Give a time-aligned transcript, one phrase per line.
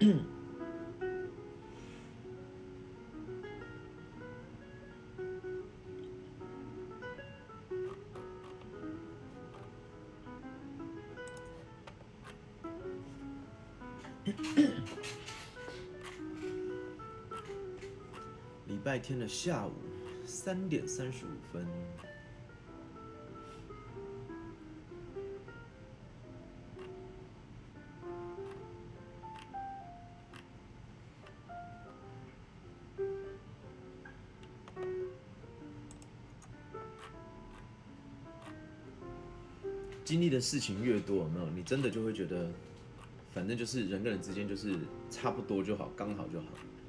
[18.66, 19.72] 礼拜天的下午
[20.24, 21.66] 三点三十五分，
[40.10, 41.48] 经历的事情越多，有没有？
[41.50, 42.50] 你真的就会觉得，
[43.30, 44.76] 反正就是人跟人之间就是
[45.08, 46.48] 差不多就好，刚好就好。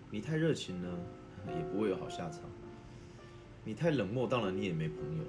[0.09, 0.97] 你太热情呢，
[1.55, 2.41] 也不会有好下场；
[3.63, 5.23] 你太冷漠，当然你也没朋友。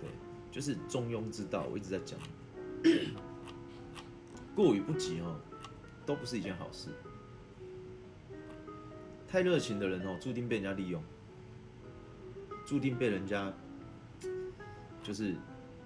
[0.00, 0.08] 对，
[0.50, 1.66] 就是中庸之道。
[1.70, 2.18] 我一直在讲，
[4.54, 5.38] 过于不及哦，
[6.06, 6.88] 都不是一件好事。
[9.28, 11.04] 太热情的人哦，注定被人家利用，
[12.64, 13.52] 注定被人家
[15.02, 15.34] 就是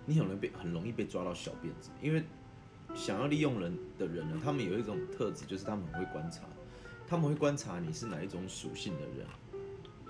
[0.05, 2.23] 你很容易被很容易被抓到小辫子，因为
[2.95, 6.43] 想要利用人的人呢，他们有一种特质，就是他们很会观察，
[7.07, 9.27] 他们会观察你是哪一种属性的人，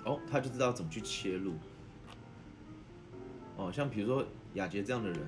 [0.04, 1.54] 哦，他就知道怎么去切入。
[3.56, 5.20] 哦，像比如说雅洁这样的人，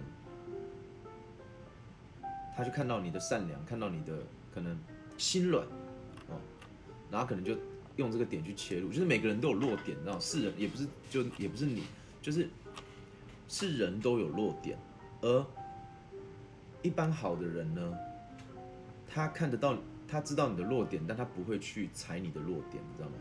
[2.57, 4.19] 他就看到你的善良，看到你的
[4.53, 4.77] 可能
[5.19, 5.65] 心软，
[6.29, 6.41] 哦，
[7.11, 7.55] 然后可能就
[7.97, 11.85] 用这个点去切入，就是每个人都有弱点，知道是人也不是就也不是你，
[12.23, 12.49] 就是
[13.49, 14.79] 是人都有弱点，
[15.21, 15.47] 而
[16.83, 17.95] 一般好的人呢，
[19.07, 19.77] 他看得到，
[20.09, 23.15] 他知道你的弱点，但他不会去踩你的弱点，你知道吗？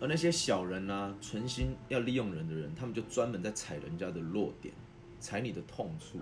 [0.00, 4.72] 而那些小人啊，存心要利用人的人，他们就专门在踩人家的弱点，
[5.18, 6.20] 踩你的痛处，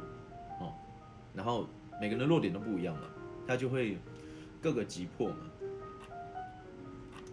[0.58, 0.72] 哦，
[1.34, 1.68] 然后
[2.00, 3.02] 每个人的弱点都不一样嘛，
[3.46, 3.98] 他就会
[4.62, 5.36] 各个击破嘛，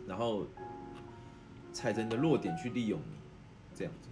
[0.06, 0.46] 然后
[1.72, 3.16] 踩着你的弱点去利用你，
[3.76, 4.10] 这样子。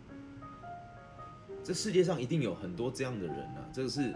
[1.63, 4.15] 这世界上一定有很多这样的人啊，这个是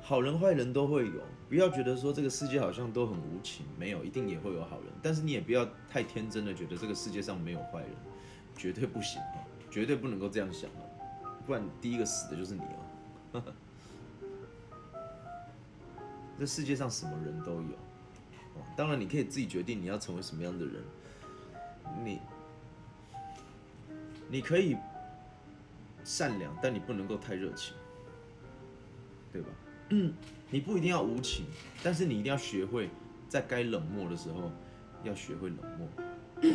[0.00, 7.90] 好人坏人都会有，不要觉得说这个世界好像都很无情，没有，一定也会有好人，但是你也不要太天真的觉得这个世界上没有坏人，
[8.56, 9.38] 绝对不行啊，
[9.70, 10.84] 绝对不能够这样想啊，
[11.46, 12.60] 不然第一个死的就是你
[13.32, 13.42] 哦。
[16.38, 17.68] 这世界上什么人都有，
[18.76, 20.82] 当然你可以自己决定你要成为什么样的人，
[22.04, 22.18] 你
[24.32, 24.78] 你可以
[26.04, 27.74] 善良，但你不能够太热情，
[29.30, 29.48] 对吧？
[29.90, 30.14] 嗯，
[30.48, 31.44] 你不一定要无情，
[31.82, 32.88] 但是你一定要学会
[33.28, 34.50] 在该冷漠的时候
[35.04, 35.86] 要学会冷漠。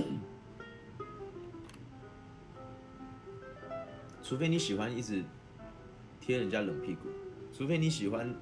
[4.23, 5.23] 除非你喜欢一直
[6.19, 7.09] 贴人家冷屁股，
[7.53, 8.33] 除非你喜欢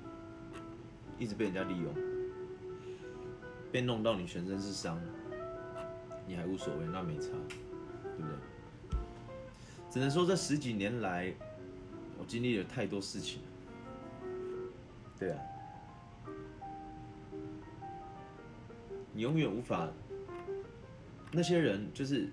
[1.20, 1.94] 一直被人家利用，
[3.70, 4.98] 被弄到你全身是伤，
[6.26, 7.32] 你还无所谓，那没差，
[8.02, 8.55] 对不对？
[9.96, 11.34] 只能说这十几年来，
[12.20, 13.40] 我经历了太多事情。
[15.18, 15.40] 对啊，
[19.14, 19.88] 你永远无法，
[21.32, 22.30] 那些人就是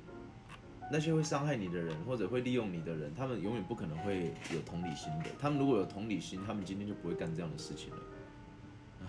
[0.90, 5.26] 那些会伤害你的人，或者会利用你的人，他们永远不可能会有同理心的。
[5.38, 7.92] 他们如果有同理心，他们今天就不会干这样的事情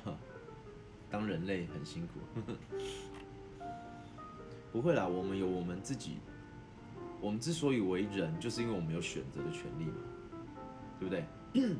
[0.06, 0.20] 了。
[1.10, 2.20] 当人类很辛苦，
[4.72, 6.20] 不会啦，我们有我们自己。
[7.24, 9.94] 我们之所以为人，就是因为我们有选择的权利嘛，
[11.00, 11.24] 对不对？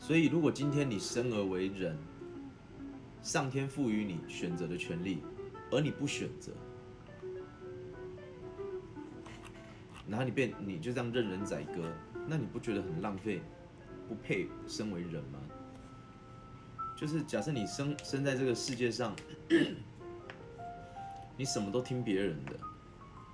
[0.00, 1.96] 所以，如果今天你生而为人，
[3.22, 5.22] 上天赋予你选择的权利，
[5.70, 6.50] 而你不选择，
[10.08, 11.92] 然后你变你就这样任人宰割，
[12.26, 13.40] 那你不觉得很浪费，
[14.08, 15.38] 不配身为人吗？
[16.96, 19.14] 就是假设你生生在这个世界上。
[21.40, 22.52] 你什么都听别人的，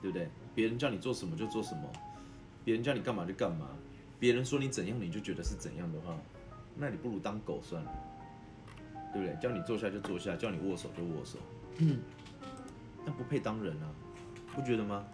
[0.01, 0.29] 对不对？
[0.55, 1.91] 别人叫你做什么就做什么，
[2.65, 3.67] 别人叫你干嘛就干嘛，
[4.21, 6.17] 别人说你怎样你就觉得是怎样的话，
[6.77, 7.91] 那你不如当狗算了，
[9.13, 9.37] 对不对？
[9.43, 11.41] 叫你坐下就坐下，叫你握手就握手，
[13.05, 13.91] 那不配当人啊，
[14.55, 15.05] 不觉得吗？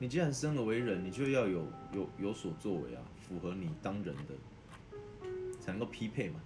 [0.00, 4.98] 你既然生而为人，你就要有有有所作为啊，符合你当人的，
[5.60, 6.40] 才能够匹配嘛，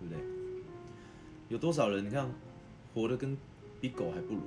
[0.00, 0.45] 对不对？
[1.48, 2.04] 有多少人？
[2.04, 2.28] 你看，
[2.92, 3.36] 活得跟
[3.80, 4.42] 比狗还不如。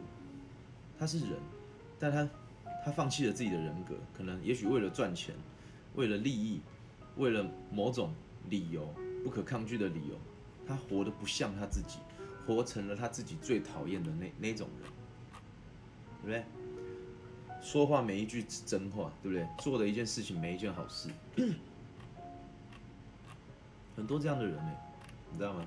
[0.97, 1.39] 他是人，
[1.97, 2.27] 但他
[2.83, 5.33] 他放弃了自己的人格，可能也许为了赚钱，
[5.95, 6.59] 为了利益，
[7.15, 8.13] 为了某种
[8.49, 8.93] 理由
[9.23, 10.15] 不可抗拒的理由，
[10.67, 11.99] 他活得不像他自己，
[12.45, 14.91] 活成了他自己最讨厌的那那种人，
[16.21, 16.43] 对不对？
[17.61, 19.47] 说话每一句是真话，对不对？
[19.57, 21.09] 做的一件事情每一件好事，
[23.95, 24.71] 很多这样的人呢，
[25.31, 25.65] 你知道吗？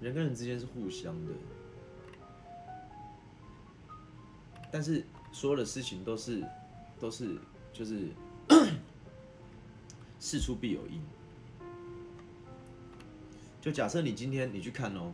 [0.00, 1.32] 人跟人之间是互相的，
[4.72, 6.42] 但是所有的事情都是
[6.98, 7.36] 都是
[7.72, 8.08] 就是
[10.18, 11.02] 事出必有因。
[13.60, 15.12] 就假设你今天你去看哦，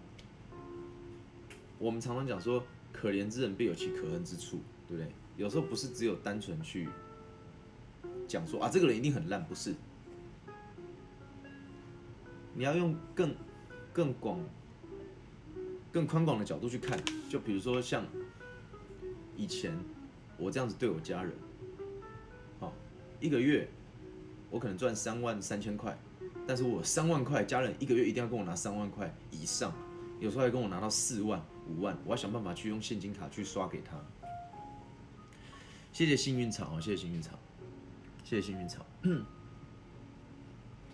[1.81, 2.63] 我们常常讲说，
[2.93, 5.13] 可怜之人必有其可恨之处，对不对？
[5.37, 6.89] 有时候不是只有单纯去
[8.29, 9.75] 讲说啊，这个人一定很烂，不是？
[12.55, 13.35] 你要用更
[13.93, 14.39] 更广。
[15.97, 18.05] 更宽广的角度去看，就比如说像
[19.35, 19.75] 以前
[20.37, 21.33] 我这样子对我家人，
[22.61, 22.71] 好，
[23.19, 23.67] 一个月
[24.51, 25.99] 我可能赚三万三千块，
[26.47, 29.73] 但是我三万块，家人一个月一定要跟我拿三万块以上，
[30.21, 33.97] 有时候还跟我拿到四万五万，我要想办法去用现金卡去刷给他。
[35.95, 37.39] 谢谢幸运草，谢谢幸运草，
[38.23, 38.85] 谢谢幸运草。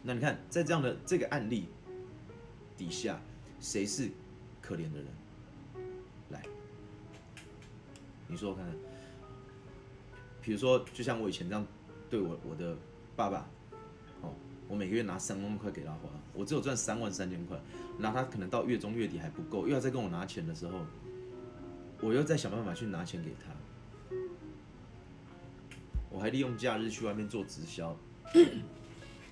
[0.04, 1.66] 那你看，在这样的这个案例
[2.76, 3.20] 底下，
[3.58, 4.08] 谁是？
[4.62, 5.06] 可怜的人，
[6.30, 6.42] 来，
[8.28, 8.74] 你说我看看。
[10.40, 11.64] 比如说，就像我以前这样
[12.08, 12.76] 对我我的
[13.14, 13.48] 爸爸，
[14.22, 14.34] 哦，
[14.66, 17.56] 我每个月拿三万块给他花，我只有赚三万三千块，
[17.98, 20.84] 那他可能到月中月底还不够，又要再跟我拿钱的时候，
[22.00, 24.16] 我又再想办法去拿钱给他，
[26.10, 27.96] 我还利用假日去外面做直销，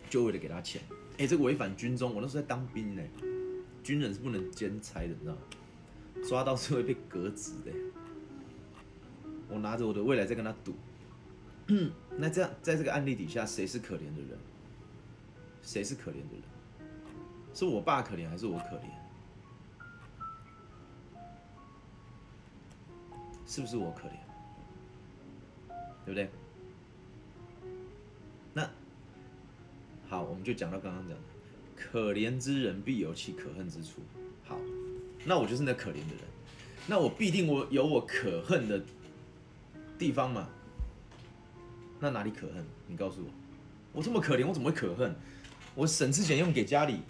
[0.09, 0.81] 就为了给他钱。
[1.19, 3.03] 哎，这个违反军中，我那时候在当兵呢。
[3.83, 5.41] 军人是不能兼差的，你知道吗？
[6.29, 7.73] 抓到是会被革职的。
[9.49, 10.75] 我拿着我的未来在跟他赌。
[12.19, 14.39] 那这样，在这个案例底下，谁是可怜的人？
[15.63, 16.43] 谁是可怜的人？
[17.55, 18.91] 是我爸可怜还是我可怜？
[23.47, 24.13] 是不是我可怜？
[26.05, 26.31] 对不对？
[28.53, 28.69] 那
[30.09, 31.30] 好，我们就讲到刚刚讲的。
[31.81, 34.03] 可怜之人必有其可恨之处。
[34.45, 34.59] 好，
[35.25, 36.25] 那我就是那可怜的人，
[36.87, 38.83] 那我必定我有我可恨的
[39.99, 40.47] 地方嘛？
[41.99, 42.65] 那哪里可恨？
[42.87, 43.31] 你告诉我，
[43.93, 45.15] 我这么可怜，我怎么会可恨？
[45.75, 47.01] 我省吃俭用给家里，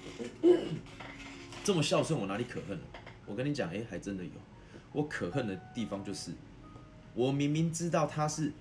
[1.65, 2.85] 这么孝顺，我哪里可恨了
[3.27, 4.31] 我跟你讲，哎，还真的有。
[4.93, 6.31] 我可恨的地方就是，
[7.15, 8.53] 我明明知道他是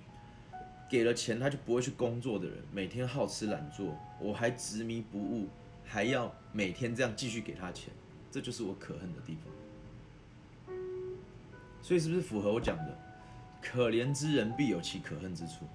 [0.88, 5.48] 给了钱他就不会去工作的人，每天好吃懒做，我还执迷不悟。
[5.92, 7.92] 还要每天这样继续给他钱，
[8.30, 10.76] 这就是我可恨的地方。
[11.82, 12.96] 所以是不是符合我讲的
[13.60, 15.66] “可怜之人必有其可恨之处”？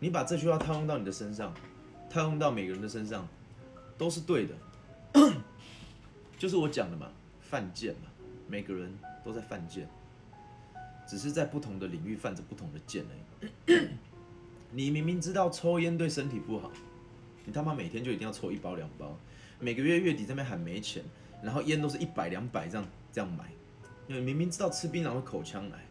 [0.00, 1.54] 你把这句话套用到你的身上，
[2.10, 3.26] 套用到每个人的身上，
[3.96, 4.54] 都是对的。
[6.36, 7.10] 就是我讲的嘛，
[7.40, 8.10] 犯贱嘛，
[8.46, 9.88] 每个人都在犯贱，
[11.06, 13.88] 只是在不同的领域犯着不同的贱而已。
[14.72, 16.70] 你明明知道抽烟对身体不好，
[17.46, 19.18] 你他妈每天就一定要抽一包两包。
[19.60, 21.02] 每个月月底这边喊没钱，
[21.42, 23.50] 然后烟都是一百两百这样这样买，
[24.06, 25.84] 因为明明知道吃槟榔会口腔癌，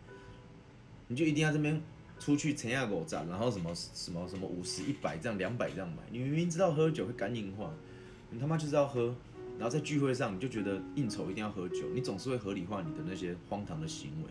[1.07, 1.81] 你就一定要这边
[2.19, 7.73] 出去陈亚狗站，然后什么什么什么五十一百这样两百这样买，你明明知道喝酒会肝硬化，
[8.31, 9.13] 你他妈就是要喝，
[9.57, 14.29] 然后在聚会上你就觉得应酬一定要喝酒，你总是会合理化你的那些荒唐的行为。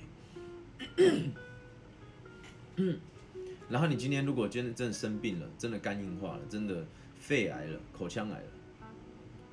[3.69, 6.87] 然后你今天如果真的真的生病了，真的肝硬化了，真的
[7.19, 8.47] 肺癌了，口腔癌了。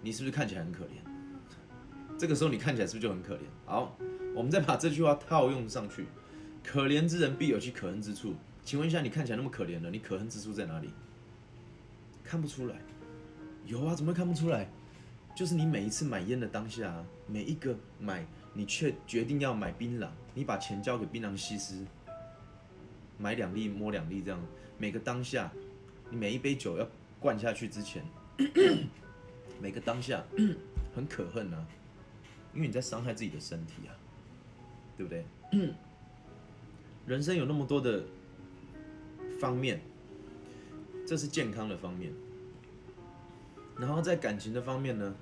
[0.03, 2.17] 你是不是看起来很可怜？
[2.19, 3.39] 这个时候你看起来是不是就很可怜？
[3.65, 3.97] 好，
[4.35, 6.05] 我们再把这句话套用上去：
[6.63, 8.35] 可怜之人必有其可恨之处。
[8.63, 10.89] 请问一下，你看起来那么可怜了，你可恨之处在哪里？
[12.23, 12.75] 看不出来。
[13.65, 14.69] 有啊，怎么会看不出来？
[15.35, 21.83] 就是你每一次买烟的当下，每一个买，你却决定要买槟榔，你把钱交给槟榔西施，
[23.17, 24.39] 买两粒摸两粒这样，
[24.77, 25.51] 每个当下，
[26.09, 26.87] 你每一杯酒要
[27.19, 28.05] 灌下去之前。
[29.63, 30.21] 每个当下
[30.93, 31.65] 很可恨啊，
[32.53, 33.95] 因为你在伤害自己的身体啊，
[34.97, 35.23] 对不对？
[37.07, 38.03] 人生有那么多的
[39.39, 39.79] 方面，
[41.07, 42.11] 这是健康的方面。
[43.77, 45.15] 然后在感情的方面呢，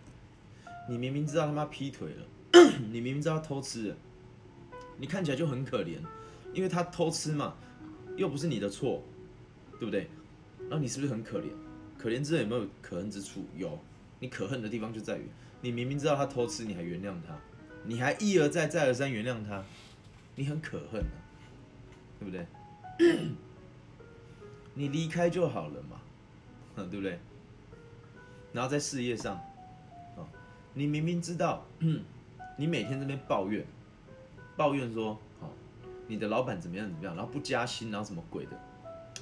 [0.89, 2.25] 你明明知道他妈劈腿了，
[2.91, 3.95] 你明明知道偷吃了，
[4.97, 5.99] 你看起来就很可怜，
[6.51, 7.55] 因为他偷吃嘛，
[8.17, 9.03] 又不是你的错，
[9.77, 10.09] 对不对？
[10.67, 11.49] 那你是不是很可怜？
[11.95, 13.45] 可怜之人有没有可恨之处？
[13.55, 13.79] 有。
[14.21, 15.27] 你可恨的地方就在于，
[15.61, 17.35] 你明明知道他偷吃，你还原谅他，
[17.83, 19.63] 你还一而再、再而三原谅他，
[20.35, 21.17] 你很可恨啊，
[22.19, 22.45] 对不对？
[24.75, 25.99] 你离开就好了嘛，
[26.75, 27.19] 对不对？
[28.53, 29.41] 然后在事业上，
[30.75, 31.65] 你明明知道，
[32.55, 33.65] 你每天这边抱怨，
[34.55, 35.49] 抱怨说，好，
[36.05, 38.51] 你的老板怎么样怎么样，然后不加薪，然后什么鬼的，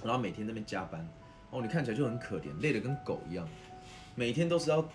[0.04, 1.08] 然后每天那边加班，
[1.52, 3.48] 哦，你看起来就很可怜，累得跟狗一样，
[4.20, 4.86] 每天都是要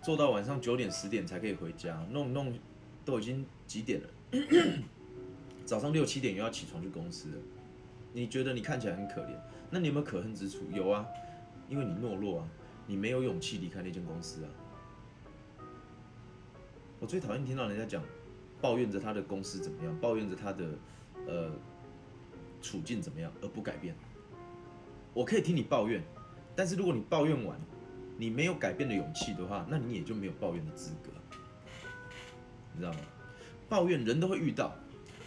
[0.00, 2.56] 做到晚上九点十点才可以回家，弄弄
[3.04, 4.08] 都已经几点了，
[5.66, 7.36] 早上六七点又要起床去公司了，
[8.12, 9.30] 你觉得你看起来很可怜，
[9.68, 10.58] 那你有没有可恨之处？
[10.72, 11.04] 有啊，
[11.68, 12.48] 因为你懦弱啊，
[12.86, 14.48] 你没有勇气离开那间公司啊。
[17.00, 18.00] 我最讨厌听到人家讲，
[18.60, 20.64] 抱怨着他的公司怎么样，抱怨着他的
[21.26, 21.50] 呃
[22.62, 23.92] 处境怎么样而不改变。
[25.14, 26.00] 我可以听你抱怨，
[26.54, 27.60] 但是如果你抱怨完，
[28.20, 31.10] 你没有改变的勇气的话，那你也就没有抱怨的资格，
[32.74, 32.98] 你知道吗？
[33.68, 34.74] 抱怨人都会遇到，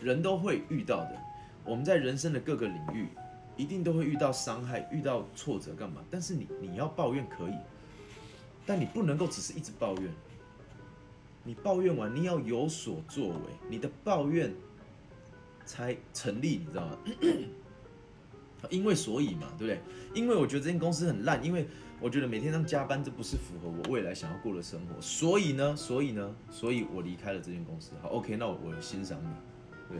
[0.01, 1.17] 人都会遇到的。
[1.63, 3.07] 我们在人生的各个领域，
[3.55, 6.03] 一定都会遇到伤害、遇到挫折，干嘛？
[6.11, 7.53] 但是你你要抱怨可以，
[8.65, 10.11] 但你不能够只是一直抱怨。
[11.43, 13.35] 你抱怨完，你要有所作为，
[13.69, 14.53] 你的抱怨
[15.65, 16.97] 才成立，你知道吗？
[18.69, 19.81] 因为所以嘛，对不对？
[20.13, 21.67] 因为我觉得这间公司很烂，因为
[21.99, 27.91] 我觉得每天这样加班，这不是符合我未来想要过的生活，所以呢，所以呢，所以我离开了这间公司。
[28.01, 29.29] 好，OK，那我欣赏你，
[29.89, 29.97] 对。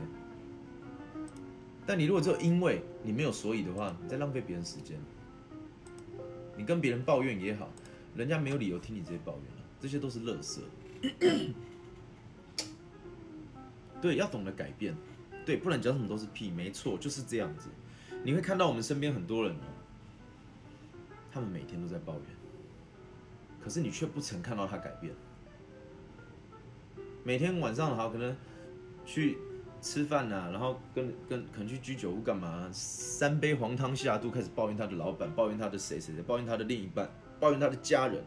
[1.85, 4.97] 但你如果只有因为你没有所以的话，你在浪费别人时间。
[6.55, 7.69] 你跟别人抱怨也好，
[8.15, 10.59] 人家没有理由听你这些抱怨了，这些都是垃圾。
[14.01, 14.95] 对，要懂得改变，
[15.45, 17.69] 对，不然讲什么都是屁，没错，就是这样子。
[18.23, 19.65] 你会看到我们身边很多人哦，
[21.31, 22.23] 他们每天都在抱怨，
[23.63, 25.13] 可是你却不曾看到他改变。
[27.23, 28.35] 每天晚上好可能
[29.05, 29.37] 去
[29.81, 37.09] 吃饭呐，然后跟跟可能去居酒屋干嘛，三杯黄汤下肚，开始抱怨他的老板，抱怨他的谁谁谁，抱怨他的另一半，
[37.39, 38.23] 抱怨他的家人。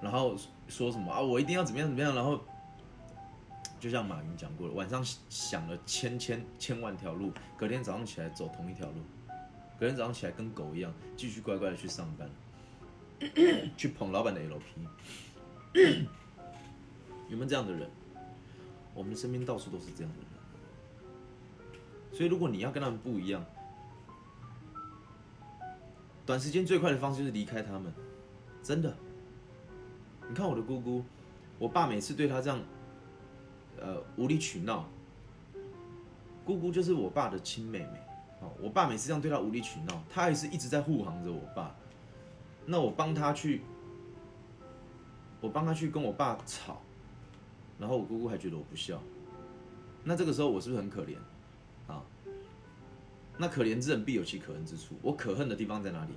[0.00, 0.36] 然后
[0.68, 1.20] 说什么啊？
[1.20, 2.14] 我一定要怎么样怎么样？
[2.14, 2.40] 然后
[3.78, 9.00] 就像马云讲过了，晚上想了千千千万条路，隔天早上起来走同一条路，
[9.78, 12.28] 隔天早上起来跟狗一样，继续乖乖的去上班，
[13.76, 14.62] 去捧老板的 LP。
[17.28, 17.88] 有没有这样的人？
[18.94, 20.26] 我们身边到处都是这样的人。
[22.12, 23.44] 所以如果你要跟他们不一样，
[26.26, 27.92] 短时间最快的方式就是离开他们，
[28.62, 28.96] 真的。
[30.28, 31.04] 你看我的姑姑，
[31.58, 32.60] 我爸每次对她这样，
[33.80, 34.88] 呃无理取闹。
[36.44, 38.00] 姑姑就是我爸的亲妹妹，
[38.40, 41.74] 好，我爸每次这样对她无理取闹，她也是一直在护航着我爸。
[42.64, 43.62] 那我帮她去，
[45.40, 46.80] 我帮她去跟我爸吵，
[47.78, 49.00] 然后我姑姑还觉得我不孝。
[50.04, 51.16] 那这个时候我是不是很可怜？
[51.86, 52.02] 啊？
[53.36, 54.94] 那可怜之人必有其可恨之处。
[55.02, 56.12] 我可恨的地方在哪里？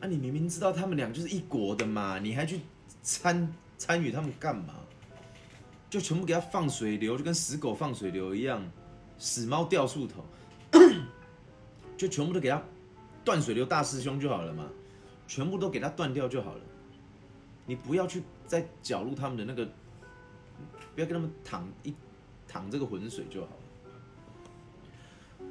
[0.00, 2.60] 啊，你明明知道他们俩就是一国的嘛，你还去？
[3.02, 4.74] 参参与他们干嘛？
[5.94, 8.60] 就全部给他放水流，就跟死狗放水流一样，
[9.16, 10.24] 死猫掉树头，
[11.96, 12.60] 就全部都给他
[13.24, 14.68] 断水流大师兄就好了嘛，
[15.28, 16.60] 全部都给他断掉就好了。
[17.64, 19.64] 你不要去再搅入他们的那个，
[20.96, 21.94] 不要跟他们淌一
[22.48, 23.56] 淌这个浑水就好了。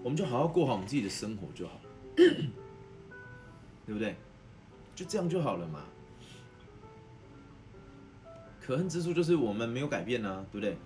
[0.03, 1.79] 我们就好好过好我们自己的生活就好，
[2.17, 4.13] 对不对？
[4.93, 5.85] 就这样就好了嘛。
[8.65, 10.77] 可恨之处就是我们没有改变啊，对不对？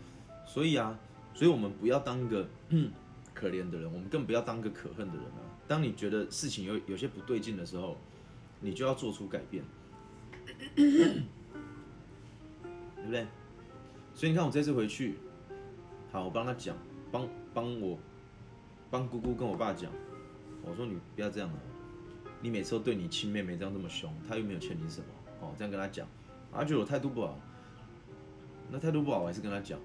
[0.47, 0.97] 所以啊，
[1.35, 2.47] 所以我们不要当个
[3.35, 5.45] 可怜的人，我们更不要当个可恨的人啊。
[5.67, 7.95] 当你觉得事情有有些不对劲的时候，
[8.61, 9.63] 你就要做出改变，
[10.75, 11.23] 对
[13.05, 13.27] 不对？
[14.15, 15.19] 所以你看我这次回去，
[16.11, 16.75] 好，我帮他讲，
[17.11, 17.99] 帮帮我
[18.89, 19.91] 帮姑姑跟我爸讲，
[20.63, 21.59] 我说你不要这样了，
[22.41, 25.05] 你每次都对你亲妹妹这样这么凶，她又没有欠你什么，
[25.41, 26.07] 哦，这样跟他讲，
[26.51, 27.37] 他觉得我态度不好。
[28.69, 29.79] 那态度不好，我还是跟他讲，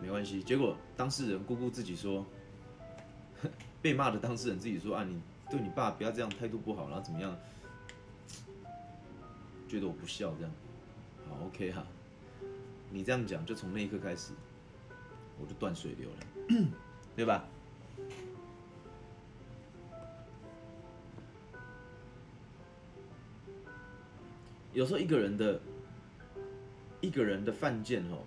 [0.00, 0.42] 没关系。
[0.42, 2.24] 结果当事人姑姑自己说，
[3.82, 7.36] 被骂的当事人自己说啊，你对你爸不要这样，态度不好，然后怎么样？
[9.68, 10.50] 觉得我不孝这样，
[11.28, 11.84] 好 OK 哈。
[12.90, 14.32] 你这样讲，就从那一刻开始，
[15.40, 16.66] 我就断水流了，
[17.16, 17.44] 对吧？
[24.72, 25.60] 有时候一个人的。
[27.00, 28.18] 一个人的犯贱哦，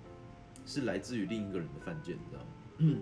[0.65, 2.47] 是来自于另一个人的犯贱，你知道吗？
[2.77, 3.01] 嗯。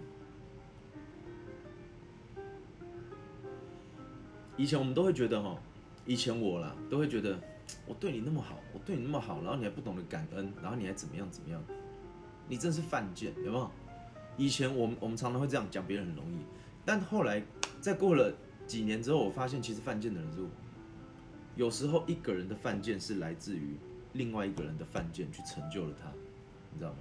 [4.57, 5.57] 以前我们都会觉得哈，
[6.05, 7.39] 以前我啦都会觉得，
[7.88, 11.63] 我对你那么好，我对你那么好，然后你还不懂得感恩，然后你还怎么样怎么样，
[12.47, 13.71] 你真是犯贱，有没有？
[14.35, 16.39] 以前我们我们常常会这样讲别人很容易，
[16.83, 17.43] 但后来
[17.79, 18.33] 在过了
[18.67, 20.49] 几年之后，我发现其实犯贱的人是我。
[21.55, 23.77] 有时候一个人的犯贱是来自于
[24.13, 26.09] 另外一个人的犯贱去成就了他，
[26.71, 26.97] 你知道吗？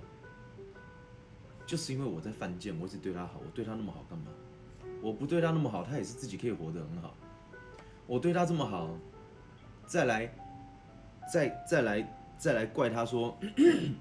[1.66, 4.26] 就是因为我在犯贱，我一直对他好，我对他那么好干嘛？
[5.02, 7.14] 我不对他那么好，他也是自己可以活得很好。
[8.06, 8.96] 我对他这么好，
[9.86, 10.34] 再来，
[11.32, 13.38] 再再来再来怪他说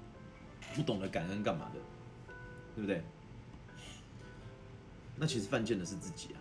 [0.74, 1.80] 不懂得感恩干嘛的，
[2.74, 3.02] 对不对？
[5.16, 6.40] 那其实犯贱的是自己啊。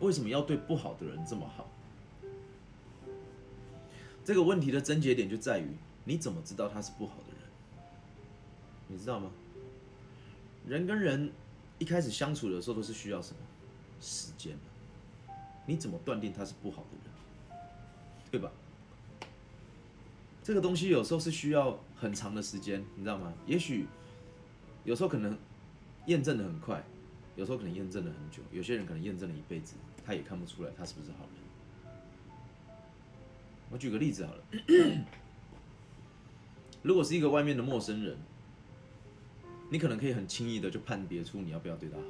[0.00, 1.68] 为什么要对不好的人这么好？
[4.30, 5.66] 这个问题的症结点就在于，
[6.04, 7.42] 你怎么知道他是不好的人？
[8.86, 9.28] 你知道吗？
[10.68, 11.32] 人跟人
[11.80, 13.40] 一开始相处的时候都是需要什么
[14.00, 15.32] 时间的？
[15.66, 17.58] 你怎么断定他是不好的人？
[18.30, 18.52] 对吧？
[20.44, 23.34] 这个东西有时候是需要很长的时间，你知道吗？
[23.46, 23.88] 也许
[24.84, 25.36] 有时候可能
[26.06, 26.80] 验证的很快，
[27.34, 29.74] 有时候可能验证了很久，有些人可能验证了一辈子，
[30.06, 31.39] 他也看不出来他是不是好人。
[33.70, 34.42] 我举个例子好了，
[36.82, 38.16] 如果是一个外面的陌生人，
[39.70, 42.02] 你可能可以很轻易的就判别出你要不要对他好，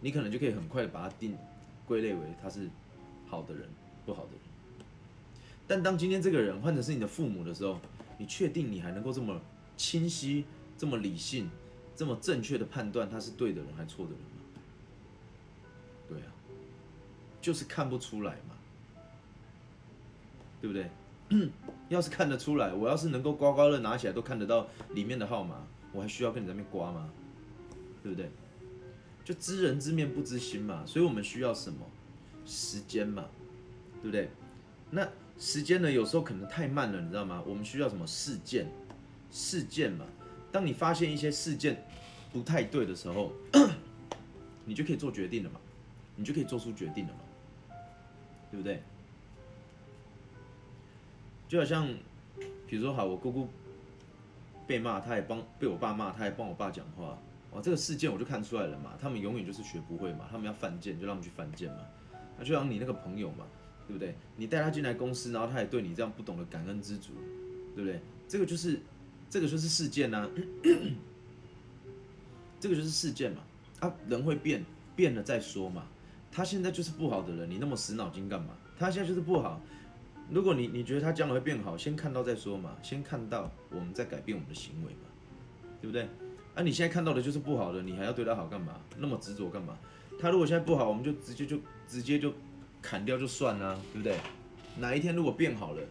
[0.00, 1.36] 你可能就可以很快的把他定。
[1.84, 2.70] 归类为他是
[3.28, 3.68] 好的人，
[4.06, 4.40] 不好的人。
[5.66, 7.78] 但当今天这个人换成是你的父母的时候，
[8.18, 9.38] 你确定你还能够这么
[9.76, 10.44] 清晰、
[10.78, 11.50] 这么理性、
[11.96, 14.26] 这么正确的判断他是对的人还是错的人吗？
[16.08, 16.32] 对啊，
[17.42, 18.51] 就是看不出来嘛，
[20.62, 20.88] 对不对？
[21.90, 27.10] 要是看得出来，我要是能够刮刮乐拿起来都看得到里面的号码，我还需要跟你在那边刮吗？
[28.02, 28.30] 对不对？
[29.24, 31.78] 就知人知面不知心嘛，所以我们需要什么
[32.46, 33.26] 时间嘛，
[34.00, 34.30] 对不对？
[34.90, 37.42] 那时间呢，有时候可能太慢了，你知道吗？
[37.46, 38.66] 我们需要什么事件？
[39.30, 40.04] 事件嘛，
[40.52, 41.84] 当你发现一些事件
[42.32, 43.32] 不太对的时候，
[44.66, 45.58] 你就可以做决定了嘛，
[46.14, 47.74] 你就可以做出决定了嘛，
[48.50, 48.82] 对不对？
[51.52, 51.86] 就好像，
[52.66, 53.46] 比如说，好，我姑姑
[54.66, 57.18] 被骂，她也帮被我爸骂，她也帮我爸讲话。
[57.50, 61.80] 哇，这个事件我就看出来了嘛，他们永远就是学不会嘛，他们要犯贱就让他们去犯贱嘛，
[62.38, 63.44] 那就像你那个朋友嘛，
[63.86, 64.14] 对不对？
[64.34, 67.12] 你带他进来公司，然后他也对你这样不懂得感恩知足，
[67.74, 68.00] 对不对？
[68.26, 68.80] 这个就是，
[69.28, 70.26] 这个就是事件呐，
[72.58, 73.42] 这个就是事件嘛，
[73.80, 74.64] 啊，人会变，
[74.96, 75.84] 变了再说嘛，
[76.30, 78.56] 他现在就是不好的人，你那么死脑筋干嘛？
[78.78, 79.60] 他现在就是不好，
[80.30, 85.08] 如果你你觉得他将来会变好，先看到再说嘛，先看到我们再改变我们的行为嘛，
[85.80, 86.08] 对不对？
[86.54, 88.80] 啊，你现在看到的就是不好的，你还要对他好干嘛？
[88.98, 89.78] 那么执着干嘛？
[90.20, 92.32] 他如果现在不好，我们就直接就直接就
[92.80, 94.18] 砍掉就算了，对不对？
[94.78, 95.82] 哪一天如果变好了，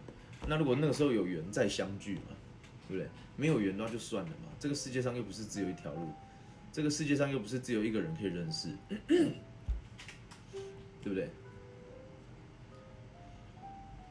[0.46, 2.22] 那如果那个时候有缘再相聚嘛，
[2.88, 3.08] 对不对？
[3.36, 4.48] 没有缘的话就算了嘛。
[4.58, 6.08] 这个世界上又不是只有一条路，
[6.72, 8.68] 这个世界上又不是只有一个人可以认识，
[9.08, 9.34] 对
[11.04, 11.28] 不对？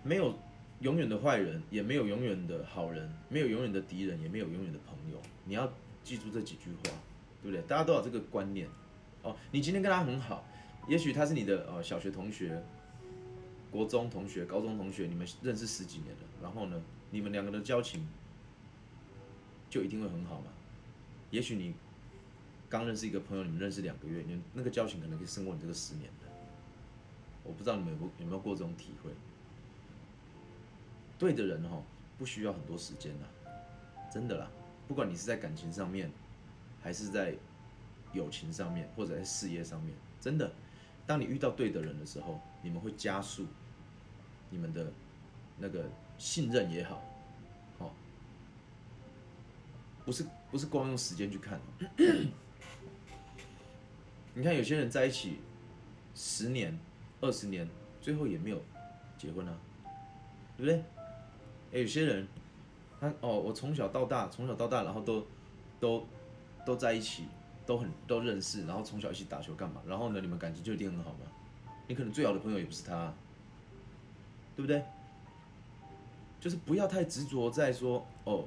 [0.04, 0.34] 没有
[0.80, 5.22] 永远的坏人，也没有永远的好人，没有永远的敌人，也没有永远的朋友。
[5.46, 5.72] 你要。
[6.04, 6.98] 记住这几句话，
[7.44, 7.62] 对不对？
[7.68, 8.68] 大家都有这个观念
[9.22, 9.36] 哦。
[9.52, 10.44] 你今天跟他很好，
[10.88, 12.60] 也许他是你的呃小学同学、
[13.70, 16.24] 国中同学、高中同学，你们认识十几年了。
[16.42, 18.08] 然后呢，你们两个的交情
[19.70, 20.48] 就一定会很好嘛？
[21.30, 21.76] 也许你
[22.68, 26.32] 刚认识一个朋友，你们认识两个月，你那个交情可能可以胜过你这个十年的。
[27.44, 29.12] 我不知道你们有有没有过这种体会？
[31.22, 31.80] 对的人哈，
[32.18, 33.26] 不需要很多时间的，
[34.12, 34.50] 真的啦。
[34.88, 36.12] 不管你是在感情上面，
[36.82, 37.36] 还是在
[38.12, 40.52] 友情上面，或者在事业上面，真的，
[41.06, 43.46] 当你遇到对的人的时候，你们会加速
[44.50, 44.92] 你们的
[45.60, 47.04] 那个信任也好，
[47.78, 47.92] 哦，
[50.04, 51.62] 不是不是光用时间去看，
[54.34, 55.38] 你看有些人在一起
[56.16, 56.76] 十年、
[57.22, 57.70] 二十年，
[58.02, 58.60] 最后也没有
[59.20, 59.56] 结婚啊，
[60.58, 60.84] 对不对？
[61.74, 62.28] 哎，有些人。
[63.00, 65.26] 他哦，我从小到大，从小到大，然后都，
[65.80, 66.06] 都，
[66.64, 67.24] 都在一起，
[67.66, 69.82] 都很都认识，然后从小一起打球干嘛？
[69.88, 71.26] 然后呢，你们感情就一定很好吗？
[71.88, 73.12] 你可能最好的朋友也不是他，
[74.56, 74.84] 对不对？
[76.40, 78.46] 就是不要太执着在说哦，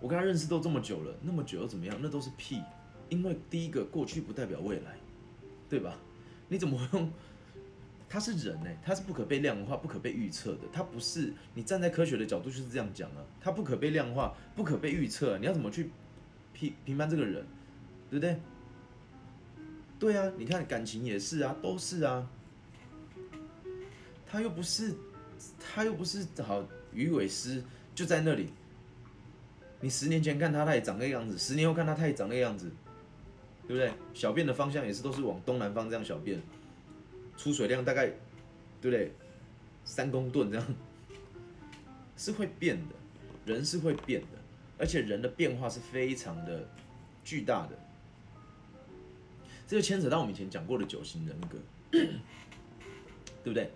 [0.00, 1.96] 我跟他认识都这么久了，那么久又怎么样？
[2.00, 2.62] 那都是屁，
[3.08, 4.94] 因为第一个过去不代表未来，
[5.68, 5.98] 对吧？
[6.46, 7.10] 你怎么会用？
[8.12, 10.68] 他是人呢，他是不可被量化、不可被预测的。
[10.70, 15.38] 他不是你站在科学的角度就是这样讲啊，他不可被量化、不可被预测。
[15.38, 15.90] 你要怎么去
[16.52, 17.42] 评评判这个人，
[18.10, 18.36] 对不对？
[19.98, 22.28] 对啊，你看感情也是啊，都是啊。
[24.26, 24.94] 他又不是，
[25.58, 28.50] 他又不是好鱼尾狮就在那里。
[29.80, 32.70] 你十年前看他，他也长那个样子；十年后看他，他也长那个样子，
[33.66, 33.90] 对不对？
[34.12, 36.38] 小便的方向也是都是往东南方这样小便。
[37.36, 38.06] 出水量大概，
[38.80, 39.12] 对不对？
[39.84, 40.66] 三公吨这样，
[42.16, 42.94] 是会变的，
[43.44, 44.38] 人是会变的，
[44.78, 46.68] 而且人的变化是非常的
[47.24, 47.78] 巨大的。
[49.66, 51.58] 这就牵扯到我们以前讲过的九型人格，
[51.90, 52.20] 对
[53.44, 53.70] 不对？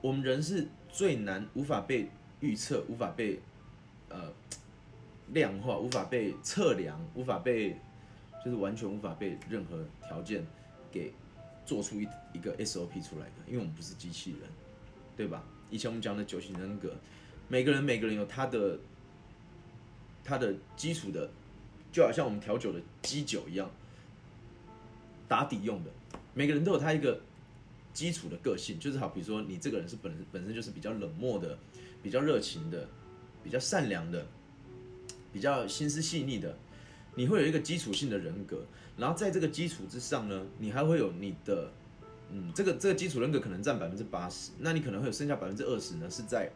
[0.00, 2.08] 我们人是最难无法被
[2.40, 3.40] 预测、无法被
[4.08, 4.32] 呃
[5.32, 7.76] 量化、无法被测量、无法被
[8.44, 10.46] 就是完全无法被任何条件
[10.90, 11.12] 给
[11.64, 14.40] 做出一一个 SOP 出来的，因为我们不是机器人，
[15.16, 15.44] 对吧？
[15.70, 16.94] 以前我们讲的九型人格，
[17.48, 18.78] 每个人每个人有他的
[20.24, 21.30] 他的基础的，
[21.92, 23.70] 就好像我们调酒的基酒一样，
[25.26, 25.90] 打底用的，
[26.34, 27.20] 每个人都有他一个。
[27.94, 31.58] 基础的个性就是好，比如说你这个人是本本身就是比较冷漠的，
[32.00, 32.86] 比较热情的，
[33.42, 34.24] 比较善良的，
[35.32, 36.56] 比较心思细腻的，
[37.18, 38.64] 你会有一个基础性的人格，
[38.96, 41.68] 然后在这个基础之上呢，你还会有你的，
[42.30, 46.48] 嗯，这个这个基础人格可能占百分之八十，那你可能会有剩下百分之二十呢是在，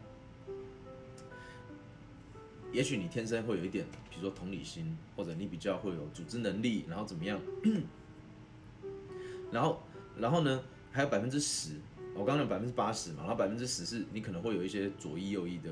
[2.71, 7.37] 也许你天生会有一点，比如说同理心，或者你比较会有组织能力，然后怎么样，
[9.51, 9.83] 然后
[10.17, 10.63] 然后呢？
[10.93, 11.71] 还有百分之十，
[12.13, 15.71] 我刚刚讲百分之八十嘛，然后百分之十是你可能会有一些左翼右翼的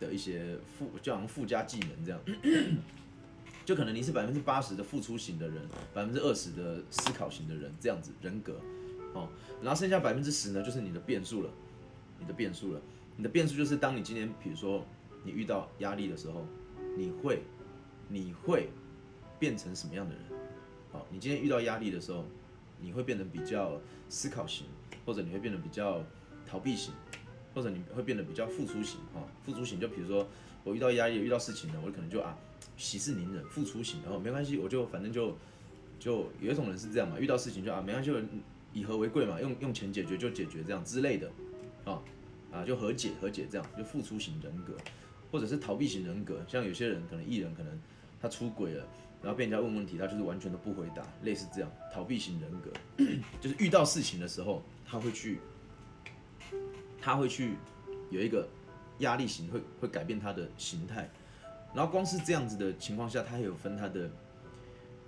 [0.00, 2.18] 的一些附，就好像附加技能这样，
[3.64, 5.56] 就可能你是百分之八十的付出型的人，
[5.94, 8.60] 百分之二十的思考型的人这样子人格，
[9.14, 9.28] 哦，
[9.62, 11.50] 然后剩下百分之十呢，就是你的变数了，
[12.18, 12.80] 你的变数了，
[13.16, 14.84] 你的变数就是当你今天比如说
[15.24, 16.46] 你遇到压力的时候，
[16.96, 17.42] 你会
[18.08, 18.68] 你会
[19.38, 20.24] 变成什么样的人？
[20.92, 22.24] 好，你今天遇到压力的时候。
[22.82, 24.64] 你会变得比较思考型，
[25.04, 26.02] 或者你会变得比较
[26.46, 26.94] 逃避型，
[27.54, 29.20] 或者你会变得比较付出型哈。
[29.44, 30.26] 付出型就比如说
[30.64, 32.34] 我遇到压力、遇到事情了，我可能就啊
[32.76, 35.36] 息事宁人，付出型，然后没关系，我就反正就
[35.98, 38.18] 就有一种人是这样嘛，遇到事情就啊没关系，就
[38.72, 41.30] 以和为贵嘛，用用钱解决就解决这样之类的，
[41.84, 42.02] 啊
[42.52, 44.74] 啊就和解和解这样，就付出型人格，
[45.30, 47.80] 或者是逃避型人格，像有些人可能艺人可能
[48.20, 48.86] 他出轨了。
[49.22, 52.72] 然后被人家问问题，他就是完全都不回答，类似这样逃避型人格，
[53.38, 55.40] 就是遇到事情的时候，他会去，
[56.98, 57.56] 他会去
[58.08, 58.48] 有一个
[59.00, 61.06] 压力型，会会改变他的形态。
[61.74, 64.10] 然后光是这样子的情况下，他还有分他的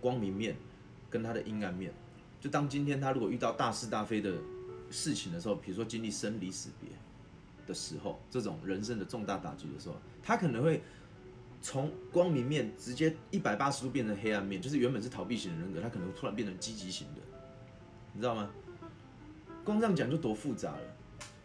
[0.00, 0.56] 光明面
[1.10, 1.92] 跟他的阴暗面。
[2.40, 4.34] 就当今天他如果遇到大是大非的
[4.90, 6.90] 事情的时候，比如说经历生离死别
[7.66, 10.82] 的时候，这种人生的重大打击的时候，他可能会。
[11.64, 17.20] 从光明面直接一百八十度变成黑暗面，就是原本是逃避型的人格，他可能突然变成积极型的，
[18.12, 18.50] 你知道吗？
[19.64, 20.80] 光这样讲就多复杂了，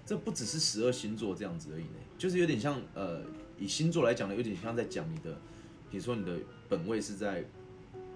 [0.08, 3.22] 这不只是十二星座这样子而已呢，就是有点像呃，
[3.58, 5.38] 以星座来讲呢，有点像在讲你的，
[5.90, 6.38] 比如说你的
[6.70, 7.42] 本位是在，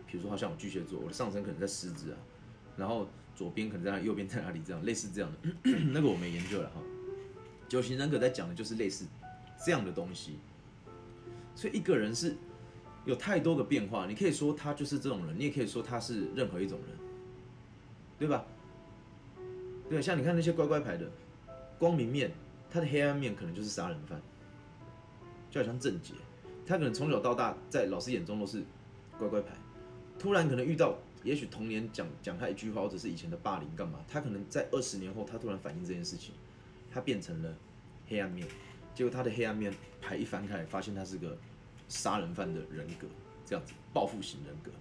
[0.08, 2.18] 比如说好像我巨蟹座，我的上升可能在狮子啊，
[2.78, 5.50] 然后左边可能在哪，右边在哪里这样，类似这样的，
[5.92, 6.82] 那个我没研究了哈。
[7.68, 9.06] 九型人格在讲的就是类似
[9.66, 10.38] 这样的东西。
[11.56, 12.36] 所以一个人是
[13.06, 16.98] 有太多个变化，你可以说他就是这种人，你也可以说他是任何一种人，
[18.18, 18.46] 对吧？
[19.90, 21.10] 对，像你看那些乖乖牌的
[21.78, 22.32] 光明面，
[22.70, 24.22] 他的黑暗面可能就是杀人犯，
[25.52, 26.14] 就好像郑杰，
[26.66, 28.64] 他可能从小到大在老师眼中都是
[29.20, 29.54] 乖乖牌，
[30.18, 36.34] 突然可能遇到，也许童年讲讲他一句话，或者是以前的霸凌干嘛，他可能在二十年后他突然反映这件事情，
[36.90, 37.54] 他变成了
[38.08, 38.48] 黑暗面。
[38.96, 41.38] 结果他的黑暗面牌一翻开，发现他是个
[41.90, 43.08] 杀人犯的人格，
[43.46, 44.72] 这样子报复型人格。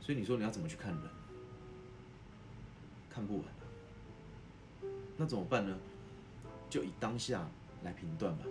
[0.00, 1.02] 所以你说你要怎么去看人？
[3.08, 3.44] 看不完
[5.16, 5.78] 那怎么办呢？
[6.68, 7.48] 就以当下
[7.84, 8.44] 来评断吧。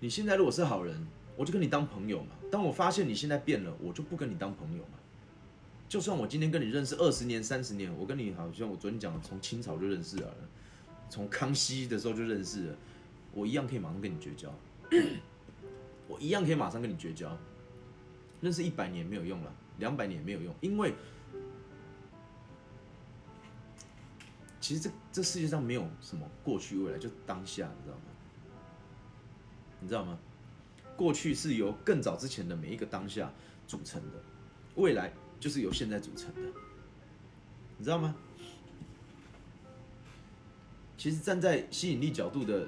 [0.00, 2.30] 你现在如果是好人，我就跟你当朋友嘛。
[2.50, 4.98] 当我发现你现在变了，我就不跟你当朋友嘛。
[5.88, 10.34] 就算我今天跟你认识二十年、三十年，我跟你好像我昨天讲的，从清朝就认识了。
[11.08, 12.76] 从康熙的时候就认识了，
[13.32, 14.52] 我一样可以马上跟你绝交，
[16.08, 17.38] 我一样可以马上跟你绝交。
[18.40, 20.92] 认识一百年没有用了，两百年没有用，因为
[24.60, 28.05] 其实这这世界上没有什么过去未来，就当下，你知道吗？
[29.86, 30.18] 你知道吗？
[30.96, 33.32] 过去是由更早之前的每一个当下
[33.68, 34.20] 组成的，
[34.74, 36.40] 未来就是由现在组成的，
[37.78, 38.12] 你知道吗？
[40.98, 42.66] 其实站在吸引力角度的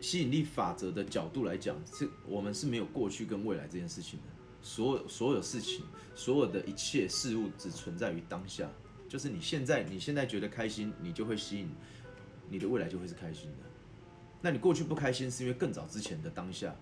[0.00, 4.26] 吸引力法则的角度来讲，是我们是没有过去跟未来这件事情的。
[4.62, 8.70] 所有所有事情，所有的一切事物只存在于当下。
[9.06, 11.68] 就是你现在你现在觉得开心，你就会吸引
[12.48, 13.73] 你的未来就会是开心的。
[14.44, 16.76] 那你过去不开心，是因为更早之前的当下，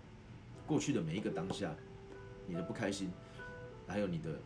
[0.67, 1.73] 过去的每一个当下，
[2.49, 3.09] 你的不开心，
[3.87, 4.37] 还有你的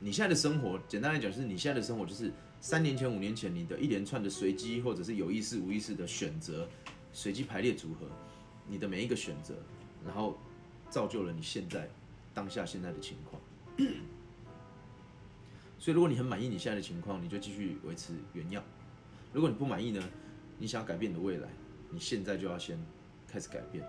[0.00, 6.66] 你现在的生活，简单来讲，就是你现在的生活就是三年前、五年前你的一连串的随机或者是有意识、无意识的选择，
[7.12, 8.06] 随机排列组合，
[8.66, 9.54] 你的每一个选择，
[10.06, 10.38] 然后
[10.88, 11.86] 造就了你现在
[12.32, 13.42] 当下现在的情况。
[15.78, 18.62] 所以，如果你很满意你现在的情况，你就继续维持原样；
[19.34, 20.02] 如果你不满意呢，
[20.58, 21.46] 你想改变你的未来，
[21.90, 22.78] 你现在就要先
[23.26, 23.84] 开始改变。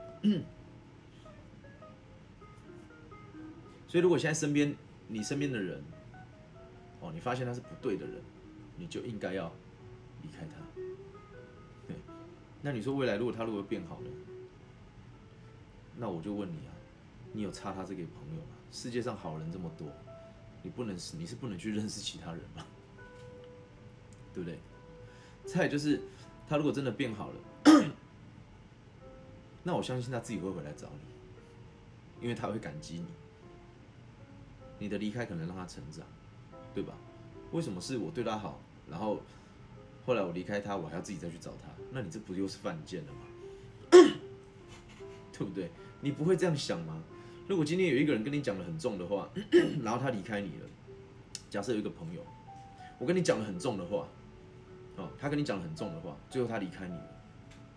[3.88, 4.76] 所以，如果现在身边
[5.08, 5.84] 你身边的人，
[7.00, 8.22] 哦，你发现他是不对的人，
[8.78, 9.52] 你就应该要
[10.22, 10.56] 离开他。
[11.88, 11.96] 对，
[12.62, 14.08] 那你说未来如果他如果变好了，
[15.98, 16.72] 那我就问你啊，
[17.34, 18.56] 你有差他这个朋友吗？
[18.72, 19.88] 世界上好人这么多。
[20.62, 22.66] 你不能是，你是不能去认识其他人吗，
[24.34, 24.60] 对不对？
[25.46, 26.02] 再就是，
[26.50, 27.36] 他如果真的变好了，
[29.64, 33.06] 那我相信他自己会回来找你，因为他会感激你。
[34.78, 36.06] 你的离开可能让他成长，
[36.74, 36.94] 对吧？
[37.52, 39.20] 为什么是我对他好，然后
[40.06, 41.68] 后来我离开他，我还要自己再去找他？
[41.92, 43.20] 那你这不又是犯贱了吗？
[45.34, 45.70] 对不对？
[46.00, 47.04] 你不会这样想吗？
[47.48, 49.30] 如果今天有一个人跟你讲的很重的话，
[49.84, 50.66] 然后他离开你了，
[51.50, 52.26] 假设有一个朋友，
[53.00, 54.08] 我跟你讲的很重的话，
[54.96, 57.19] 哦，他跟你讲的很重的话，最后他离开你了，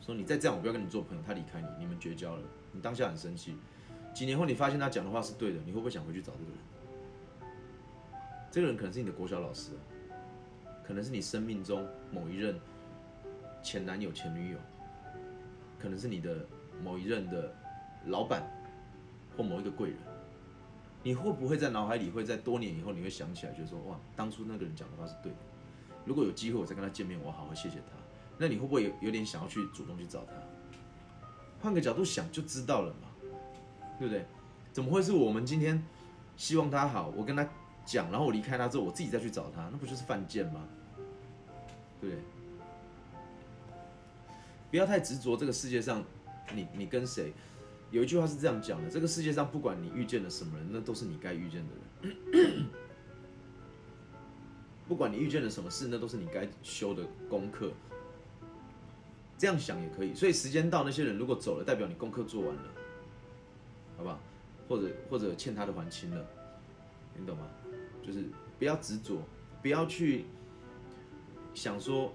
[0.05, 3.57] 说你再这样，我不要跟你做朋友，他离开你，你们绝交了，你当下很生气，
[4.13, 6.59] 几年后你发现他讲的话是对的，你会不会想回去找这个人？
[8.51, 9.71] 这个人可能是你的国小老师，
[10.85, 12.61] 可能是你生命中某一任
[13.63, 14.59] 前男友、前女友，
[15.79, 16.45] 可能是你的
[16.83, 17.55] 某一任的
[18.07, 18.43] 老板。
[19.35, 19.99] 或某一个贵人，
[21.03, 25.39] 你会不会在脑海里会在多年以后，你会想起来，就说哇，当初那个人讲的话是对的。
[26.05, 28.02] 如果有机会我再跟他见面，我好好谢谢他。
[28.43, 30.33] 那你会不会有有点想要去主动去找他？
[31.61, 33.09] 换个角度想就知道了嘛，
[33.97, 34.27] 对不对？
[34.73, 35.81] 怎么会是我们今天
[36.37, 37.49] 希望他好，我跟他
[37.87, 40.67] 讲，然后我离开他之后，我自己再去找他，那不就是犯贱吗？
[42.01, 42.23] 对不对？
[44.73, 46.03] 不要太执着这个世界上，
[46.53, 47.33] 你你跟谁？
[47.93, 52.67] 有一句话是这样讲的：这个世界上，不管你遇见了什么人，那都是你该遇见的人；
[54.89, 57.71] 不管你遇见了什么事，那都是你该修的功课。
[59.43, 60.15] 这样想也可以。
[60.15, 62.63] 所以时间到，那些人如果走了，代表你功课做完了，
[63.97, 64.21] 好不好？
[64.69, 66.25] 或者或者欠他的还清了，
[67.19, 67.49] 你懂吗？
[68.07, 68.23] 就是
[68.57, 69.21] 不要执着，
[69.61, 70.27] 不要去
[71.55, 72.13] 想说，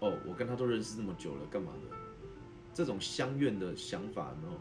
[0.00, 1.96] 哦，我跟他都认识这么久了，干嘛的？
[2.72, 4.60] 这种相怨的想法，有没有？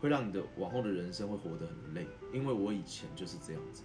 [0.00, 3.84] 会让你的往后的人生会活得很累，因为我以前就是这样子。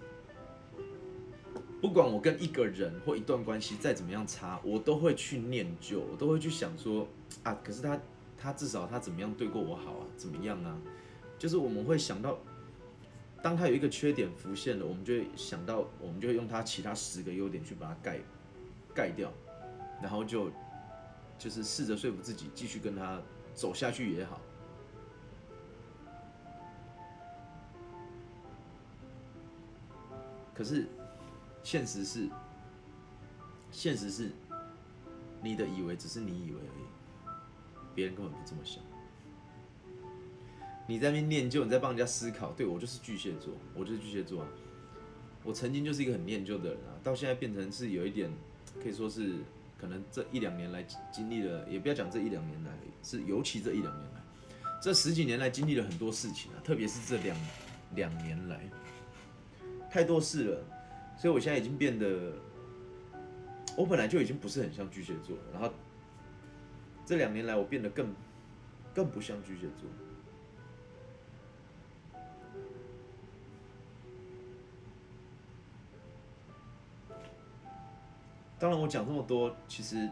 [1.81, 7.07] 不管我跟一个人或一段关系再怎么样差，我都会去念旧，我都会去想说
[7.43, 7.99] 啊，可是他
[8.37, 10.77] 他至少他怎么样对过我好啊，怎么样啊？
[11.37, 12.37] 就是我们会想到，
[13.41, 18.19] 当他有一个缺点浮现了，我们就会想到，我们就会用他其他十个优点去把它盖
[18.93, 19.31] 盖掉，
[20.01, 20.51] 然后就
[21.37, 23.21] 就是试着说服自己继续跟他
[23.53, 24.41] 走下去也好。
[30.53, 30.85] 可是，
[31.63, 32.27] 现实是，
[33.71, 34.31] 现实是，
[35.41, 37.33] 你的以为只是你以为而已，
[37.93, 38.83] 别人根本不这么想。
[40.87, 42.51] 你在那边念旧，你在帮人家思考。
[42.53, 44.47] 对我就是巨蟹座，我就是巨蟹座啊。
[45.43, 48.31] 我曾经就是一个很念旧的人啊，到现在变成是有一点，
[48.81, 49.35] 可以说是
[49.79, 52.71] 可能这一两年来经历了，也不要讲这一两年来，
[53.03, 54.21] 是尤其这一两年来，
[54.81, 57.37] 这十几年来经历了很多事情啊，特别是这两
[57.93, 58.59] 两年来。
[59.91, 60.63] 太多事了，
[61.19, 62.32] 所以我现在已经变得，
[63.75, 65.69] 我本来就已经不是很像巨蟹座，然后
[67.05, 68.15] 这两年来我变得更
[68.95, 69.89] 更不像巨蟹座。
[78.58, 80.10] 当然，我讲这么多，其实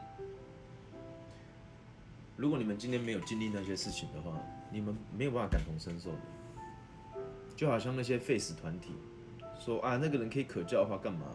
[2.35, 4.37] 如果你们今天没有经历那些事情的话，
[4.73, 6.19] 你们没有办法感同身受的，
[7.55, 8.91] 就好像那些废死团体。
[9.59, 11.27] 说啊，那个人可以可教的话干嘛？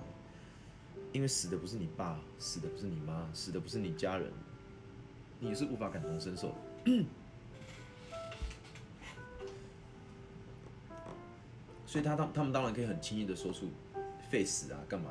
[1.13, 4.33] 因为死的不是你爸，死的不是你妈，死的不是你家人，
[5.41, 6.55] 你是无法感同身受的。
[11.85, 13.69] 所以他当他们当然可以很轻易的说出
[14.31, 15.11] 废死啊，干嘛？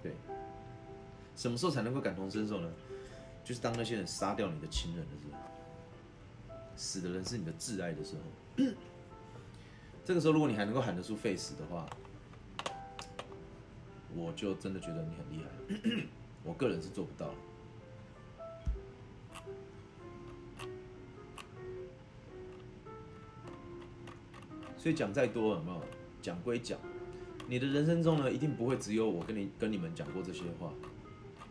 [0.00, 0.12] 对，
[1.34, 2.70] 什么时候才能够感同身受呢？
[3.42, 5.38] 就是当那些人杀掉你的亲人的时候，
[6.76, 8.22] 死的人是你的挚爱的时候。
[10.04, 11.86] 这个时候，如果你还能够喊得出 face 的话，
[14.14, 16.04] 我就真的觉得你很厉害。
[16.44, 17.34] 我个人是做不到。
[24.76, 25.80] 所以讲再多有没有？
[26.20, 26.78] 讲归讲，
[27.48, 30.72] 你的人生中呢，一定不会只有我跟你跟你们讲过这些话，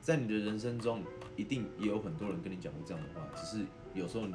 [0.02, 1.04] 在你的人生中，
[1.36, 4.34] 一定也有很多人跟你讲过这样的话，只是有时候你，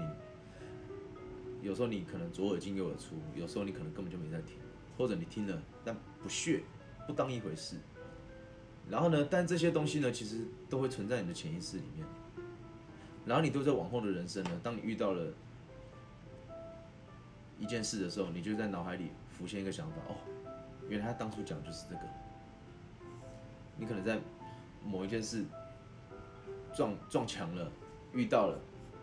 [1.67, 4.57] 有时候你可能左耳进右耳出，有时候你可能根本就没在听，
[4.97, 6.63] 或者你听了但不屑，
[7.09, 7.77] 不当一回事。
[8.89, 12.07] 然后呢，但这些东西呢，其实都会存在你的潜意识里面。
[13.25, 15.33] 然后你都在往后的人生呢，当你遇到了
[17.59, 20.15] 一件事的时候，你就在脑海里浮现一个想法，哦，
[20.89, 22.01] 原来他当初讲的就是这个。
[23.77, 24.21] 你可能在
[24.85, 25.45] 某一件事
[26.73, 27.69] 撞撞墙了，
[28.13, 28.57] 遇到了，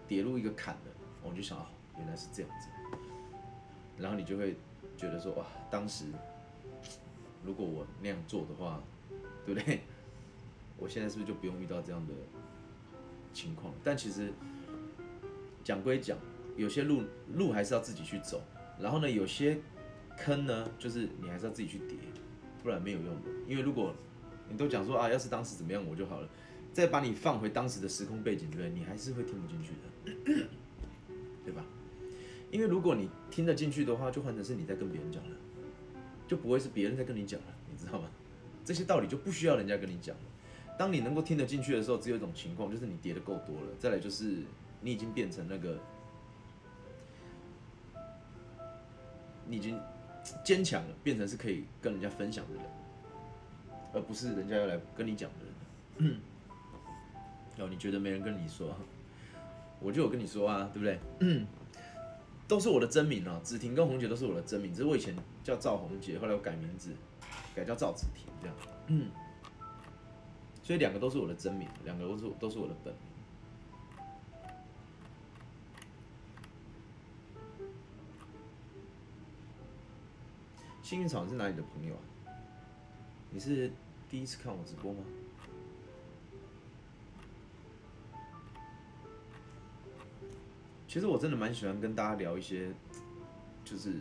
[0.07, 1.57] 跌入一个坎了，我就想，
[1.97, 2.67] 原来是这样子。
[3.97, 4.55] 然后你就会
[4.97, 6.05] 觉得说，哇，当时
[7.43, 8.81] 如果我那样做的话。
[9.45, 9.81] 对不对？
[10.79, 12.13] 我现在是不是就不用遇到这样的
[13.33, 13.73] 情况？
[13.83, 14.31] 但其实
[15.65, 16.17] 讲归讲，
[16.55, 17.03] 有些路
[17.33, 18.41] 路还是要自己去走。
[18.79, 19.59] 然后呢，有些
[20.17, 21.97] 坑呢，就是你还是要自己去叠，
[22.63, 23.29] 不然没有用的。
[23.45, 23.93] 因为如果
[24.47, 26.29] 你都讲说啊，要是当时怎么样我就好了，
[26.71, 28.69] 再把你放回当时的时空背景，对？
[28.69, 30.47] 你还是会听不进去的，
[31.43, 31.65] 对吧？
[32.53, 35.35] 因为如果你听得进去的话，就换成是你在跟别人讲了，
[36.27, 38.07] 就不会是别人在跟你讲了，你知道吗？
[38.63, 40.21] 这些道理就不需要人家跟你讲了。
[40.77, 43.67] 当你能够听得进去的时候，只有一种情况，就是你跌的够多了。
[43.79, 44.37] 再来就是
[44.81, 45.79] 你已经变成那个，
[49.47, 49.79] 你已经
[50.45, 52.63] 坚强了，变成是可以跟人家分享的人，
[53.93, 56.15] 而不是人家要来跟你讲的人。
[57.57, 58.75] 哦，你觉得没人跟你说，
[59.79, 60.99] 我就有跟你说啊，对不对？
[62.47, 66.93] 都是我的真名啊，子婷跟红姐都是我的真名，只是我以前叫赵红姐，后来我改名字。
[67.55, 68.55] 改叫赵子婷这样，
[68.87, 69.11] 嗯，
[70.63, 73.03] 所以两个都是我的真名，两个都是都是我的本名。
[80.81, 82.01] 幸运草是哪里的朋友啊？
[83.29, 83.71] 你是
[84.09, 84.99] 第一次看我直播吗？
[90.93, 92.71] 其实我真的蛮喜欢跟大家聊一些，
[93.65, 93.93] 就是。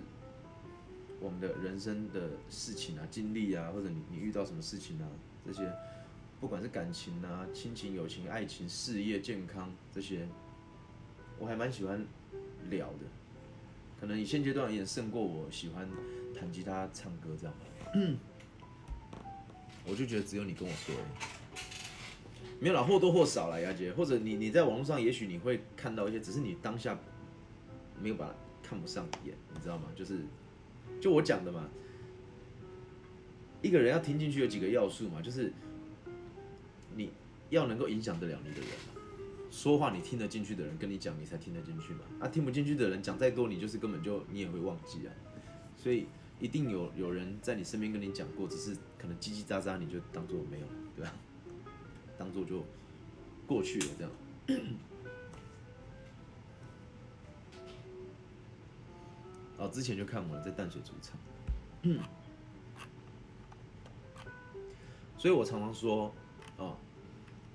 [1.18, 5.06] 我们的人生的事情啊、经历啊，或者你你遇到什么事情啊，
[5.46, 5.72] 这些，
[6.40, 10.26] 不管是感情啊、亲情、友情、爱情、事业、健康这些，
[11.38, 12.04] 我还蛮喜欢
[12.68, 13.06] 聊的。
[14.00, 15.88] 可能你现阶段也胜过我喜欢
[16.34, 17.54] 弹吉他、唱歌这样。
[19.86, 20.94] 我就觉得只有你跟我说，
[22.62, 26.96] 没有啦，或多或少啦，雅姐，或者你你在网络上，也许你会看到一些，只是你当下
[28.00, 29.88] 没有把它看不上眼，你知道吗？
[29.96, 30.20] 就是。
[31.00, 31.68] 就我讲的嘛，
[33.60, 35.52] 一个人要听进去有几个要素嘛，就是
[36.94, 37.10] 你
[37.50, 38.68] 要能够影响得了你的人，
[39.50, 42.00] 说话你听得进去的人跟你讲，你才听得进去嘛。
[42.20, 45.10] 啊，听不进去的人讲再多，你就是根本就你也会忘记啊。
[45.76, 46.06] 所以
[46.38, 51.12] 一定有有人在你身边跟你讲过，只是可能叽叽喳喳，你就当做没有，对吧？
[52.22, 52.62] 当做就
[53.48, 54.12] 过去了这样。
[59.58, 61.18] 哦，之前就看过了，在淡水主场。
[65.18, 66.14] 所以我常常说，
[66.58, 66.76] 哦，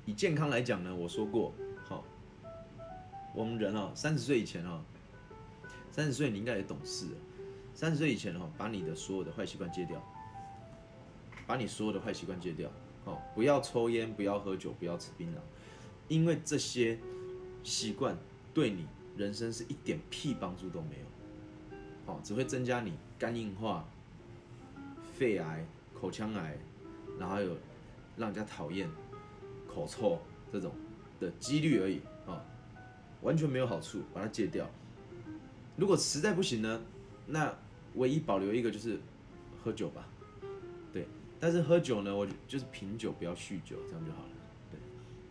[0.05, 1.53] 以健康来讲呢，我说过，
[1.85, 2.03] 好，
[3.33, 4.83] 我们人哦，三十岁以前哦，
[5.91, 7.07] 三十岁你应该也懂事，
[7.73, 10.03] 三十岁以前哦，把你的所有的坏习惯戒掉，
[11.45, 12.69] 把你所有的坏习惯戒掉，
[13.07, 15.37] 哦，不要抽烟，不要喝酒，不要吃槟榔，
[16.09, 16.99] 因为这些
[17.63, 18.17] 习惯
[18.53, 22.13] 对你人生是一点屁帮助都没有。
[22.13, 23.87] 哦，只会增加你肝硬化、
[25.13, 26.57] 肺癌、口腔癌，
[27.17, 27.55] 然后还有
[28.17, 28.89] 让人家讨厌、
[29.67, 30.19] 口臭
[30.51, 30.71] 这种
[31.19, 32.43] 的几率而已啊，
[33.21, 34.69] 完全没有好处，把它戒掉。
[35.77, 36.81] 如果实在不行呢，
[37.25, 37.53] 那
[37.95, 38.99] 唯一保留一个就是
[39.63, 40.07] 喝酒吧，
[41.39, 44.29] 但是喝酒呢，我就是品酒，不要酗酒，这样就好了。
[44.71, 44.79] 对，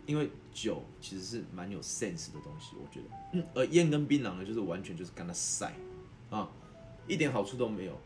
[0.06, 3.46] 因为酒其实是蛮有 sense 的东西，我觉得。
[3.54, 5.74] 而烟跟槟榔呢，就是完全就是跟它晒
[6.30, 6.50] 啊。
[7.08, 7.96] 一点好处都没有，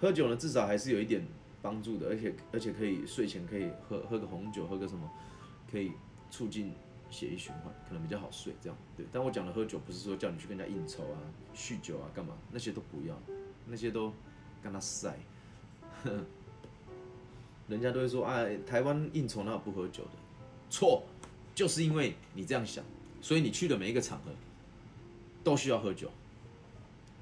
[0.00, 1.24] 喝酒呢至少还是有一点
[1.62, 5.08] 帮助的，而且而且可以睡前可以喝喝个红酒，喝个什么，
[5.70, 5.92] 可以
[6.30, 6.72] 促进
[7.10, 8.52] 血液循环，可能比较好睡。
[8.60, 11.18] 这样对，但我讲的喝酒不是说叫你去跟人家应酬啊、
[11.54, 13.16] 酗酒啊、干嘛，那些都不要，
[13.66, 14.12] 那些都
[14.62, 15.16] 跟他晒。
[17.68, 20.10] 人家都会说啊，台湾应酬哪有不喝酒的？
[20.70, 21.02] 错，
[21.54, 22.84] 就是因为你这样想，
[23.22, 24.30] 所以你去的每一个场合
[25.42, 26.10] 都需要喝酒。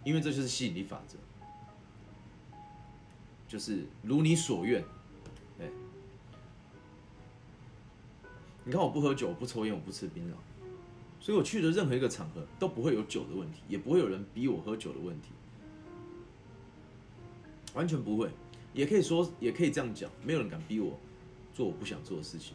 [0.04, 1.16] 因为这就是吸引力法则，
[3.46, 4.82] 就是如你所愿。
[5.60, 5.70] 哎，
[8.64, 10.34] 你看我不喝酒，我不抽烟，我不吃槟榔，
[11.20, 15.28] 所以我去的任何一个场合都不会有酒的问题，也不会有人逼我喝酒的问题，
[17.74, 18.28] 完全不会。
[18.72, 20.98] 也可以说，也可以这样讲，没有人敢逼我
[21.52, 22.54] 做我不想做的事情。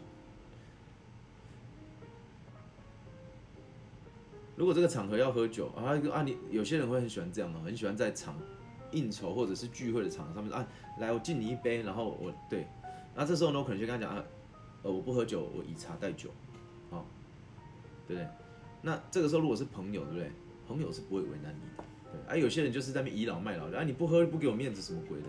[4.55, 8.36] 如果这个场合要喝酒啊，啊你有些人会很喜欢这样嘛，很喜欢在场
[8.91, 10.68] 应酬或者是聚会的场合上面啊，
[10.99, 12.65] 来我敬你一杯，然后我对，
[13.15, 14.24] 那这时候呢，我可能就跟他讲啊，
[14.82, 16.32] 呃我不喝酒，我以茶代酒，
[16.89, 17.05] 好，
[18.07, 18.28] 对不对？
[18.82, 20.32] 那这个时候如果是朋友，对不对？
[20.68, 22.20] 朋友是不会为难你的，对。
[22.28, 25.28] 而有些人就是在那边倚老卖老的，啊你不喝不给我面子，什么鬼的？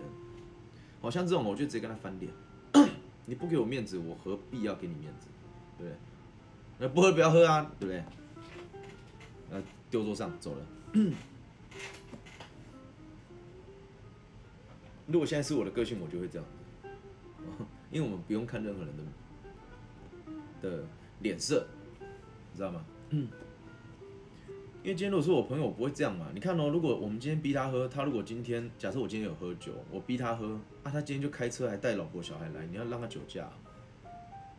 [1.01, 2.31] 好像这种我就直接跟他翻脸，
[3.25, 5.27] 你不给我面子，我何必要给你面子，
[5.77, 5.97] 对不对？
[6.79, 8.03] 那不喝不要喝啊，对不对？
[9.49, 10.65] 那，丢桌上走了。
[15.07, 16.47] 如果现在是我的个性，我就会这样，
[17.91, 19.03] 因为我们不用看任何人的
[20.69, 20.83] 的
[21.21, 21.65] 脸色，
[21.99, 22.85] 你知道吗？
[24.81, 26.27] 因为今天如果是我朋友，我不会这样嘛。
[26.33, 33.49] 你看哦，如果我们今天逼他喝，他如果今天假设我今天有喝酒，我逼他喝啊，他今天就开车还带老婆小孩来，你要让他酒驾？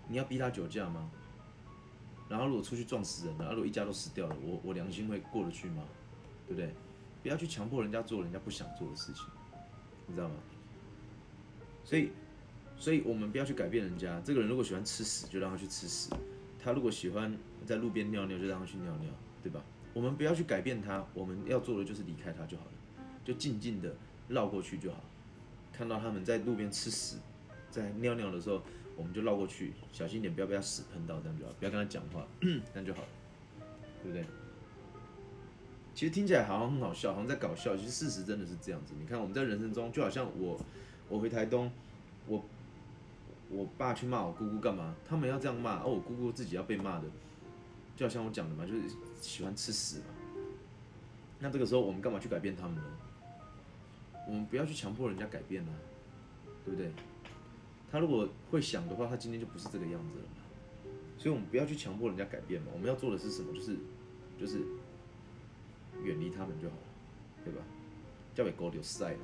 [0.08, 1.10] 你要逼他酒驾吗？
[2.28, 5.82] 然后如果出去撞死人了，如果一家都死掉了，我我良心会过得去吗？
[6.46, 6.74] 对不对？
[7.22, 9.24] 不要去强迫人家做人家不想做的事情，
[10.06, 10.34] 你知道吗？
[11.82, 12.10] 所以，
[12.76, 14.20] 所以我们不要去改变人家。
[14.22, 16.10] 这个人如果喜欢吃屎，就让他去吃屎；
[16.62, 19.10] 他如果喜欢在路边尿尿，就让他去尿尿，
[19.42, 19.62] 对吧？
[19.92, 22.72] 我们不要去改变他，我们要做的就是离开他就好了，
[23.24, 23.94] 就静静的
[24.28, 25.00] 绕过去就好。
[25.72, 27.16] 看到他们在路边吃屎，
[27.70, 28.60] 在尿尿的时候。
[28.96, 33.08] 我们就绕过去，小心点，不要被他屎喷到，这样就好，不要跟他讲话， 这样就好了，
[34.02, 34.26] 对不对？
[35.94, 38.92] 其实听起来好像很好笑，好像在搞笑，其实事实真的是这样子。
[39.00, 40.60] 你看我们在人生中，就好像我，
[41.08, 41.72] 我回台东，
[42.26, 42.44] 我
[43.48, 44.94] 我爸去骂我姑姑干嘛？
[45.08, 47.04] 他们要这样骂，而我姑姑自己要被骂的，
[48.00, 50.04] 就好像我讲的嘛，就是喜欢吃屎嘛。
[51.38, 52.82] 那这个时候我们干嘛去改变他们呢？
[54.26, 55.72] 我们不要去强迫人家改变啊，
[56.64, 56.90] 对不对？
[57.92, 60.40] 他如果会想的话，他今天就不是这个样子了嘛。
[61.18, 62.68] 所以，我们不要去强迫人家改变嘛。
[62.72, 63.52] 我们要做的是什么？
[63.52, 63.76] 就是，
[64.38, 64.60] 就是
[66.02, 66.82] 远离他们就好了，
[67.44, 67.60] 对吧？
[68.34, 69.18] 交给狗丢塞了。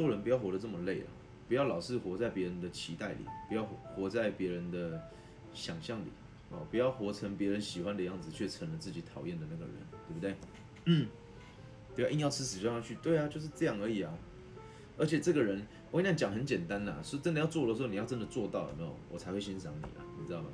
[0.00, 1.08] 做人不要活得这么累啊！
[1.46, 3.18] 不要老是活在别人的期待里，
[3.50, 4.98] 不要活在别人的
[5.52, 6.10] 想象里。
[6.48, 9.74] 哦，不要活成别人喜欢的样子，却成了自己讨厌的那个人，
[10.08, 10.34] 对不对？
[10.86, 11.06] 嗯，
[11.94, 14.10] 对啊，硬要吃屎就要去，对啊，就是这样而已啊。
[14.96, 18.96] 而且这个人，我跟你讲很简单呐，是真的要做的时候，你要真的做到，有没有？
[19.12, 20.48] 我才会欣赏你啊，你知道吗？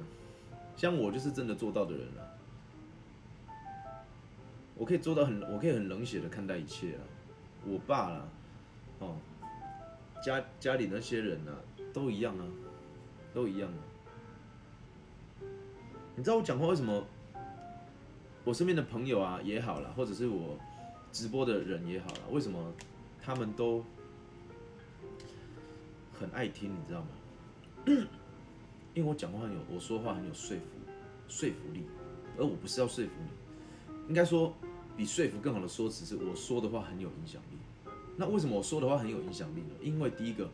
[0.77, 2.35] 像我就是真的做到的人啊。
[4.75, 7.01] 我可以做到很，我可以很冷血的看待一切啊。
[7.65, 8.29] 我爸啦，
[8.99, 9.17] 哦，
[10.27, 11.53] 家家里那些人呐，
[11.93, 12.45] 都一样啊，
[13.33, 13.79] 都一样啊。
[16.17, 17.07] 你知道我讲话为什么？
[18.45, 20.59] 我身边的朋友啊也好了，或者是我
[21.13, 22.73] 直播的人也好了，为什么
[23.23, 23.85] 他们都
[26.13, 26.71] 很爱听？
[26.73, 27.09] 你知道吗？
[28.95, 30.65] 因为我讲话很有，我说话很有说服
[31.29, 31.85] 说服力，
[32.37, 34.53] 而我不是要说服你，应该说
[34.97, 37.56] 比说服更好的说辞是我说的话很有影响力。
[38.17, 39.75] 那为什么我说的话很有影响力呢？
[39.81, 40.49] 因为第一个，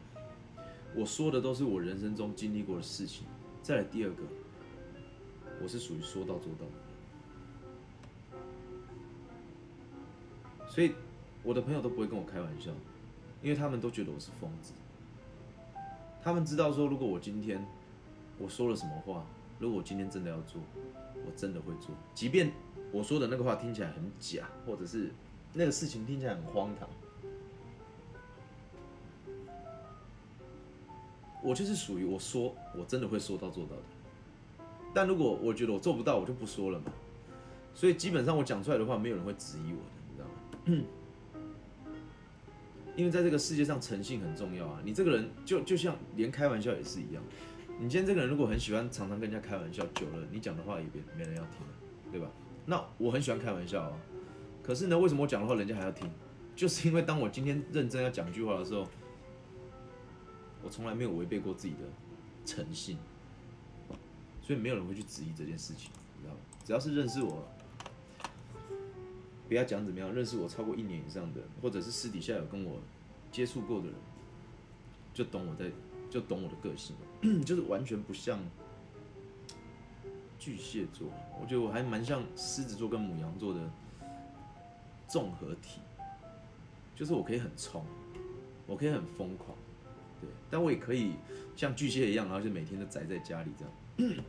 [0.95, 3.25] 我说的都是我人生中经历过的事情；
[3.63, 4.23] 再来第二个。
[5.63, 6.67] 我是属于说到做到，
[10.69, 10.93] 所以
[11.45, 12.73] 我的朋友都不会跟我开玩笑，
[13.41, 14.73] 因为他们都觉得我是疯子。
[16.21, 17.65] 他们知道说，如果我今天
[18.39, 19.25] 我说了什么话，
[19.61, 20.61] 如果我今天真的要做，
[21.25, 22.51] 我真的会做，即便
[22.91, 25.13] 我说的那个话听起来很假，或者是
[25.53, 26.89] 那个事情听起来很荒唐，
[31.43, 33.83] 我就是属于我说我真的会说到做到的。
[34.95, 36.87] 但如果我觉得我做不到，我就不说了嘛。
[37.75, 40.29] 所以基本上我讲出来的话，没有人会质疑我的，你知道
[40.77, 40.83] 吗？
[42.95, 44.79] 因为在这个世界上，诚信很重要啊。
[44.85, 47.23] 你这个人就就像连开玩笑也是一样。
[47.81, 51.73] 你今天这个人如果很喜欢常常跟人家开玩笑，久了你讲的话也别没人要听了，
[52.13, 52.31] 对吧？
[52.67, 53.93] 那我很喜欢开玩笑啊，
[54.63, 56.09] 可是呢，为什么我讲的话人家还要听？
[56.55, 58.87] 就是因为当我今天认真要讲一句话的时候，
[60.65, 61.81] 我从来没有违背过自己的
[62.45, 62.99] 诚信。
[64.45, 66.41] 所以没有人会去质疑这件事情，你知道吗？
[66.65, 67.45] 只要是认识我，
[69.47, 72.81] 不要讲怎么样，认识我超过一年以上的，或者是私底下有跟我
[73.31, 73.95] 接触过的人，
[75.15, 75.71] 就懂我在，
[76.11, 76.97] 就懂我的个性，
[77.47, 78.41] 就是完全不像
[80.41, 81.07] 巨蟹座，
[81.41, 83.61] 我觉得我还蛮像狮子座跟母羊座的
[85.07, 85.81] 综合体，
[86.97, 87.87] 就是我可以很冲，
[88.67, 89.57] 我可以很疯狂，
[90.53, 91.15] 但我也可以
[91.57, 93.73] 像巨蟹一样，然后就每天都宅在家里这样。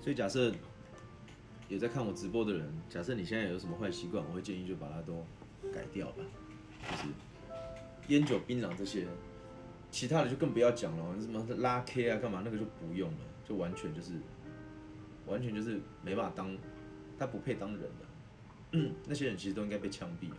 [0.00, 0.54] 所以假设
[1.68, 5.26] 有在看我直播的人，假设你现在有什么坏习惯，我会建议就把它都
[5.72, 6.22] 改掉吧，
[6.88, 7.08] 就是
[8.06, 9.08] 烟酒槟榔这些，
[9.94, 13.18] 其他的就更不要讲了，什么拉 K 啊干嘛那个就不用了，
[13.48, 14.14] 就完全就是
[15.24, 16.58] 完全就是没办法当，
[17.16, 20.34] 他不配当人的， 那些人其实都应该被枪毙哦。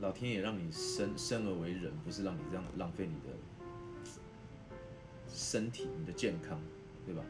[0.00, 3.36] 老天爷让你生生而为人，不是让你这样浪费你的。
[5.28, 6.60] 身体，你的健康，
[7.06, 7.22] 对吧？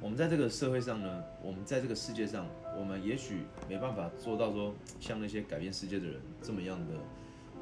[0.00, 2.46] 我们在这个社会上呢，我们在这个世界上，
[2.78, 6.94] 我们也许没办法做到说像那些改变世界的人这么样的，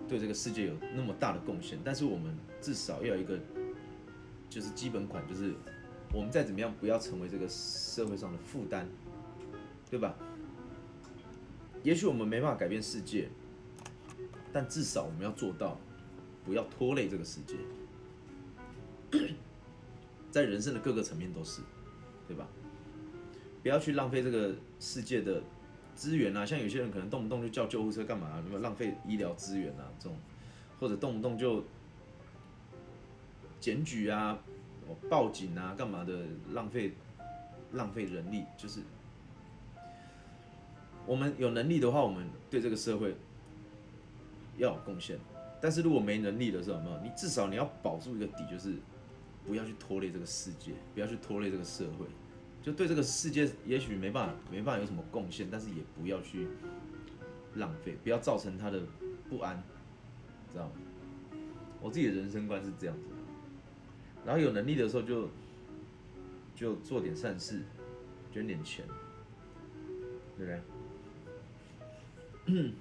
[0.08, 1.78] 对这个世界有那么大的贡献。
[1.84, 3.38] 但是我们至少要有一个，
[4.48, 5.54] 就是基本款，就是
[6.12, 8.86] 我们再怎么样不要成为这个社会上的负担，
[9.90, 10.14] 对吧？
[11.82, 13.28] 也许我们没办法改变世界，
[14.52, 15.78] 但至少我们要做到，
[16.44, 17.56] 不要拖累这个世界。
[20.30, 21.62] 在人生的各个层面都是，
[22.26, 22.46] 对吧？
[23.62, 25.42] 不要去浪费这个世界的
[25.96, 26.46] 资源啊！
[26.46, 28.36] 像有些人可能动不动就叫救护车干嘛？
[28.36, 29.90] 有没有浪费医疗资源啊？
[29.98, 30.16] 这种，
[30.78, 31.64] 或者动不动就
[33.58, 34.38] 检举啊、
[35.10, 36.20] 报警啊，干嘛的？
[36.52, 36.92] 浪费
[37.72, 38.80] 浪费人力，就是
[41.06, 43.16] 我们有能力的话，我们对这个社会
[44.58, 45.18] 要有贡献。
[45.60, 47.00] 但是如果没能力的时候，没有？
[47.00, 48.74] 你至少你要保住一个底，就是。
[49.46, 52.04] 不要去拖累这个世界，不要去拖累这个社会，
[52.66, 56.48] 就对这个世界也许没办法没办法有什么贡献，但是也不要去
[57.54, 58.82] 浪费，不要造成他的
[59.30, 59.62] 不安，
[60.50, 60.72] 知道吗？
[61.80, 63.04] 我自己的人生观是这样子，
[64.24, 65.28] 然后有能力的时候就
[66.56, 67.62] 就做点善事，
[68.32, 68.84] 捐点钱，
[70.36, 70.52] 对不
[72.46, 72.62] 对？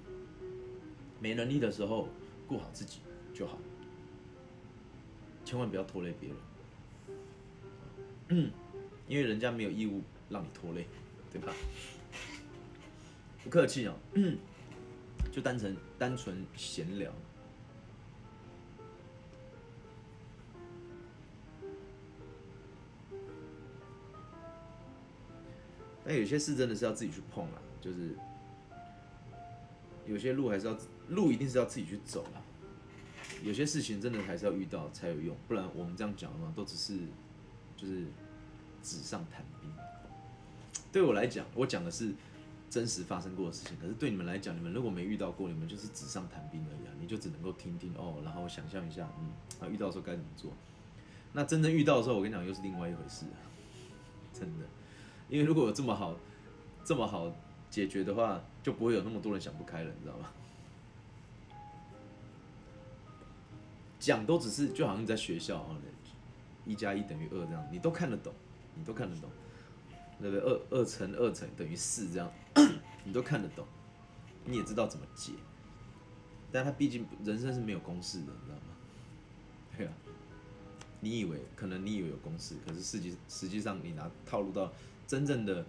[1.20, 2.08] 没能力的时候
[2.48, 2.98] 顾好自己
[3.32, 3.56] 就好，
[5.44, 6.30] 千万不要拖累别
[8.28, 8.50] 人。
[9.08, 10.86] 因为人家没有义务让你拖累，
[11.32, 11.52] 对吧？
[13.44, 13.94] 不客气哦，
[15.30, 17.12] 就单纯单纯闲聊。
[26.04, 28.16] 但有些事真的是要自己去碰啊，就是
[30.06, 30.78] 有些路还是要
[31.08, 32.42] 路一定是要自己去走啦。
[33.42, 36.98] 有些事情真的还是要遇到才有用，不然我们这样讲的话，都只是。
[37.76, 38.04] 就是
[38.86, 39.68] 纸上谈兵，
[40.92, 42.14] 对我来讲，我讲的是
[42.70, 43.76] 真实发生过的事情。
[43.80, 46.94] 可是对你们来讲，你们如果没遇到过，你们就是纸上谈兵而已啊！
[47.00, 50.52] 你就只能够听听哦，然后想象一下，嗯，啊，遇到的时候该怎么做。
[51.32, 53.42] 那真正遇到的时候，我跟你讲，又是另外一回事啊！
[54.32, 54.64] 真的，
[55.28, 56.16] 因为如果有这么好、
[56.84, 57.34] 这么好
[57.68, 60.30] 解决的话，就不会有那么多人想不开了，你知道吗？
[63.98, 65.76] 讲都只是就好像你在学校啊。
[66.68, 68.34] 一加一等于二，这样你都看得懂，
[68.76, 69.30] 你都看得懂，
[70.20, 70.40] 对不对？
[70.40, 72.30] 二二乘二乘等于四，这样
[73.04, 73.66] 你都看得懂，
[74.44, 75.32] 你也知道怎么解。
[76.52, 78.76] 但他毕竟人生是没有公式的，你知道吗？
[79.76, 79.92] 对啊，
[81.00, 84.72] 你以为可能你以为有公式，可是实际实际上你拿套路到
[85.06, 85.64] 真正的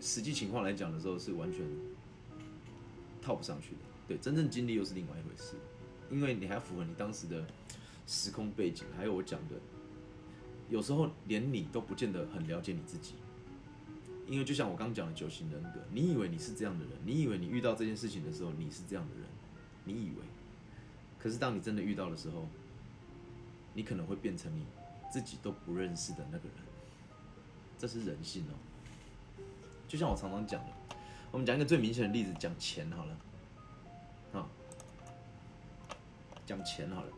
[0.00, 1.60] 实际情况来讲的时候，是完全
[3.20, 3.80] 套不上去的。
[4.06, 5.54] 对，真正经历又是另外一回事，
[6.10, 7.44] 因为你还符合你当时的。
[8.10, 9.56] 时空背景，还有我讲的，
[10.68, 13.14] 有时候连你都不见得很了解你自己，
[14.26, 19.24] 因为就像我刚讲的九型人格，你以为你是这样的人，你以为你遇到这件事情的时候你是这样的人，
[19.84, 20.16] 你以为，
[21.18, 22.46] 可是当你真的遇到的时候，
[23.72, 24.66] 你可能会变成你
[25.10, 26.58] 自己都不认识的那个人，
[27.78, 28.54] 这是人性哦。
[29.88, 30.72] 就像我常常讲的，
[31.30, 33.18] 我们讲一个最明显的例子，讲钱好了，
[34.34, 34.46] 啊，
[36.44, 37.10] 讲钱好了。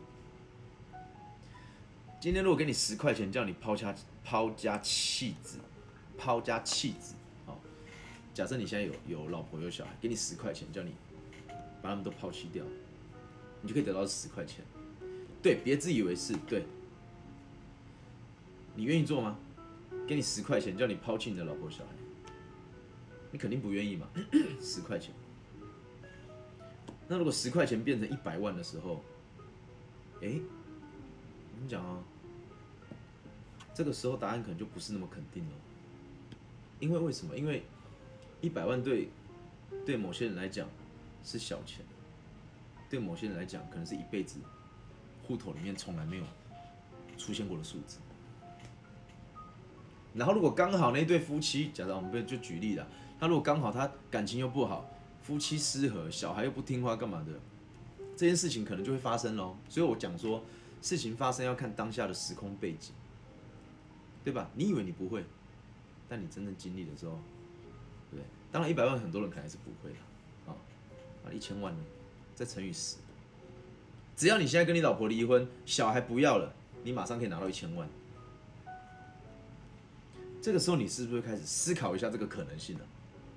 [2.21, 5.57] 今天如果给你十块钱，叫你抛家抛家弃子，
[6.19, 7.15] 抛家弃子，
[7.47, 7.59] 好，
[8.31, 10.93] 假设你现在有有老婆有小孩，给你十块钱，叫你
[11.81, 12.63] 把他们都抛弃掉，
[13.63, 14.63] 你就可以得到十块钱。
[15.41, 16.63] 对，别自以为是，对，
[18.75, 19.35] 你愿意做吗？
[20.07, 21.89] 给你十块钱，叫你抛弃你的老婆小孩，
[23.31, 24.07] 你肯定不愿意嘛。
[24.61, 25.11] 十块钱，
[27.07, 29.03] 那如果十块钱变成一百万的时候，
[30.21, 32.03] 哎，我跟你讲啊。
[33.81, 35.51] 这个时候答案可能就不是那么肯定了，
[36.79, 37.35] 因为为什么？
[37.35, 37.63] 因为
[38.39, 39.09] 一百万对
[39.83, 40.69] 对某些人来讲
[41.23, 41.83] 是小钱，
[42.87, 44.37] 对某些人来讲可能是一辈子
[45.23, 46.23] 户头里面从来没有
[47.17, 47.97] 出现过的数字。
[50.13, 52.87] 然后如果刚好那对夫妻，假设我们不就举例了，
[53.19, 54.87] 他如果刚好他感情又不好，
[55.23, 57.33] 夫妻失和，小孩又不听话，干嘛的？
[58.15, 59.57] 这件事情可能就会发生喽。
[59.67, 60.43] 所以我讲说，
[60.83, 62.93] 事情发生要看当下的时空背景，
[64.23, 64.49] 对吧？
[64.55, 65.23] 你以为你不会，
[66.07, 67.19] 但你真正经历的时候，
[68.09, 68.25] 对不对？
[68.51, 70.55] 当然一百万很多人可能是不会的，啊
[71.25, 71.79] 啊一千万呢，
[72.35, 72.97] 再乘以十，
[74.15, 76.53] 只要你现在跟你老婆离婚，小孩不要了，
[76.83, 77.87] 你马上可以拿到一千万。
[80.41, 82.85] 这个时候你是不是开始思考一下这个可能性了？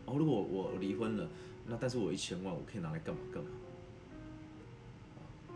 [0.07, 1.28] 哦，如果我离婚了，
[1.66, 3.51] 那但是我一千万我可以拿来干嘛干嘛？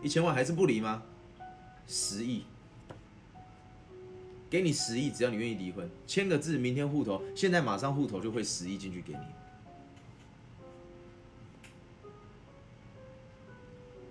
[0.02, 1.02] 一千万还是不离吗？
[1.86, 2.44] 十亿，
[4.50, 9.20] 给你十亿，只要你愿意离婚，签个字，明天户头，现在马上户头就会十亿进去给你。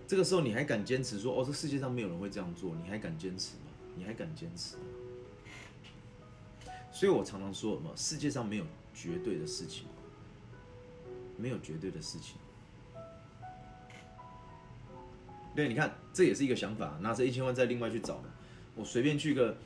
[0.08, 2.74] 这个时候你还敢坚持说哦，这世界上没有人会这样做？
[2.82, 3.72] 你还敢坚持吗？
[3.96, 4.84] 你还敢坚持吗？
[6.92, 7.92] 所以我常常说什么？
[7.96, 9.86] 世界上没有绝对的事情，
[11.36, 12.38] 没有绝对的事情。
[15.56, 16.98] 对，你看，这也是一个想法。
[17.02, 18.22] 拿这一千万再另外去找，
[18.76, 19.58] 我随便去个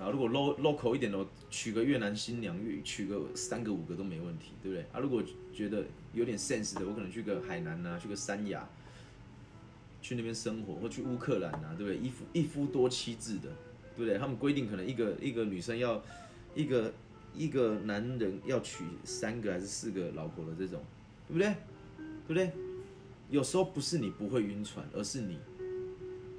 [0.00, 4.84] 啊，如果 lo local 一点的，我娶个越南新娘，娶个三个五个都没问题，对不对？
[4.92, 5.22] 啊，如果
[5.52, 5.84] 觉得
[6.14, 8.66] 有点 sense 的，我可能去个海南呐，去个三亚，
[10.00, 11.98] 去那边生活，或去乌克兰呐，对不对？
[11.98, 13.50] 一夫一夫多妻制的，
[13.94, 14.16] 对不对？
[14.16, 16.02] 他们规定可能一个一个女生要。
[16.52, 16.92] 一个
[17.32, 20.82] 一个男人要娶三个还是四个老婆的这种，
[21.28, 21.54] 对不对？
[22.26, 22.50] 对不对？
[23.30, 25.38] 有时候不是你不会晕船，而是你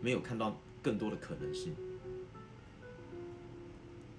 [0.02, 1.74] 没有看到更多的可能性。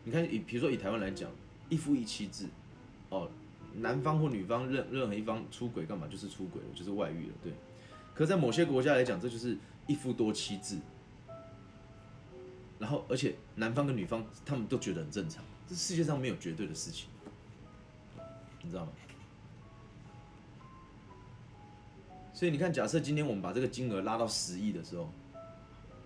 [0.04, 1.30] 你看，以比如说以台湾来讲，
[1.68, 2.46] 一夫一妻制，
[3.10, 3.30] 哦，
[3.74, 7.52] 男方或女方任任何一方出轨干嘛，就是出轨了，就是外遇了，对。
[8.14, 10.76] 可在某些国家来讲，这就是一夫多妻制。
[12.78, 15.42] 然后，而且男方跟女方他们都觉得很正常。
[15.68, 17.08] 这世界上没有绝对的事情，
[18.60, 18.90] 你知道吗？
[22.34, 25.08] 所以你看，假设今天我们把这个金额拉到十亿的时候，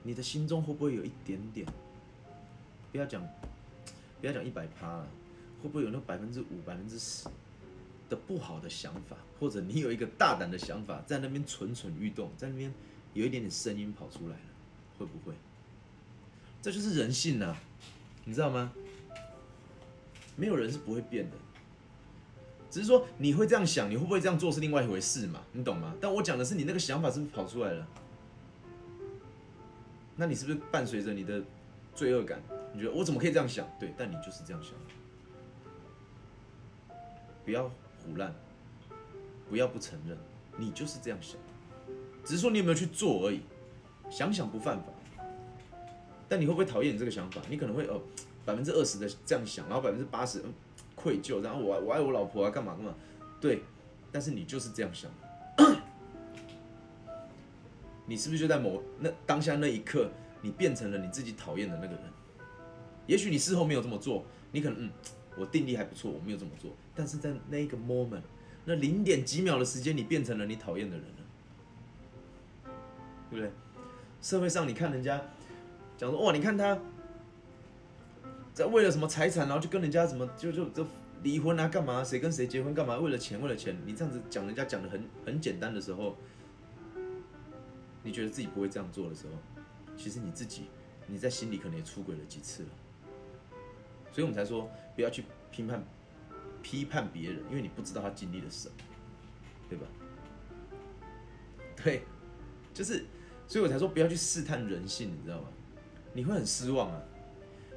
[0.02, 1.66] 你的心中会不会有一点点？
[2.92, 3.26] 不要讲，
[4.20, 5.06] 不要讲一百趴了，
[5.62, 7.28] 会不会有那百分之五、百分之十
[8.08, 9.16] 的不好的想法？
[9.38, 12.72] 或者你有一个大胆的想法在那边蠢蠢欲动，在那边
[13.14, 14.40] 有一点点声音跑出来了，
[14.98, 15.34] 会不会？
[16.62, 17.56] 这就是人性呐，
[18.24, 18.72] 你知道吗？
[20.36, 21.36] 没有人是不会变的，
[22.70, 25.42] 只是说你会这样想，你会不会这样做是另外一回事嘛？
[25.52, 25.94] 你懂吗？
[26.00, 27.86] 但我讲的是你那个想法是不是跑出来了？
[30.16, 31.42] 那你是不是伴随着你的
[31.94, 32.40] 罪恶感？
[32.76, 33.66] 你觉得我怎么可以这样想？
[33.80, 34.74] 对，但你就是这样想。
[37.42, 37.70] 不要
[38.04, 38.34] 胡乱，
[39.48, 40.14] 不要不承认，
[40.58, 41.40] 你就是这样想，
[42.22, 43.40] 只是说你有没有去做而已。
[44.10, 44.92] 想想不犯法，
[46.28, 47.40] 但你会不会讨厌你这个想法？
[47.48, 48.02] 你可能会哦。
[48.44, 50.40] 百分之二十的这样想，然后百分之八十
[50.94, 52.94] 愧疚，然后我我爱我老婆啊，干嘛干嘛？
[53.40, 53.62] 对，
[54.12, 55.10] 但是你就是这样想，
[58.06, 60.08] 你是不是就在某那当下那一刻，
[60.42, 62.02] 你变成了你自己讨厌的那个人？
[63.06, 64.90] 也许你事后没有这么做，你可能嗯，
[65.36, 68.22] 我定力还不错，我没有这么做，但是在那个 moment，
[68.64, 72.70] 那零点几秒的时间，你变成了你讨厌的人了，
[73.30, 73.50] 对不对？
[74.20, 75.22] 社会上你看人家
[75.96, 76.78] 讲说哇，你看他。
[78.56, 80.86] 在为了什么财产，然后就跟人家什么就就就
[81.22, 82.02] 离婚啊，干嘛？
[82.02, 82.96] 谁跟谁结婚干嘛？
[82.96, 86.16] 为了钱，为了钱，你这样子讲人家讲的很很简单的时候，
[88.02, 89.32] 你觉得自己不会这样做的时候，
[89.94, 90.70] 其实你自己
[91.06, 92.68] 你在心里可能也出轨了几次了。
[94.16, 95.84] 所以我们才说不要去评判
[96.62, 98.74] 批判别人，因为你不知道他经历了什么，
[99.68, 99.86] 对吧？
[101.84, 102.00] 对，
[102.72, 103.04] 就是，
[103.46, 105.48] 所以我才说不要去试探人性，你知道吗？
[106.14, 107.02] 你会很失望啊。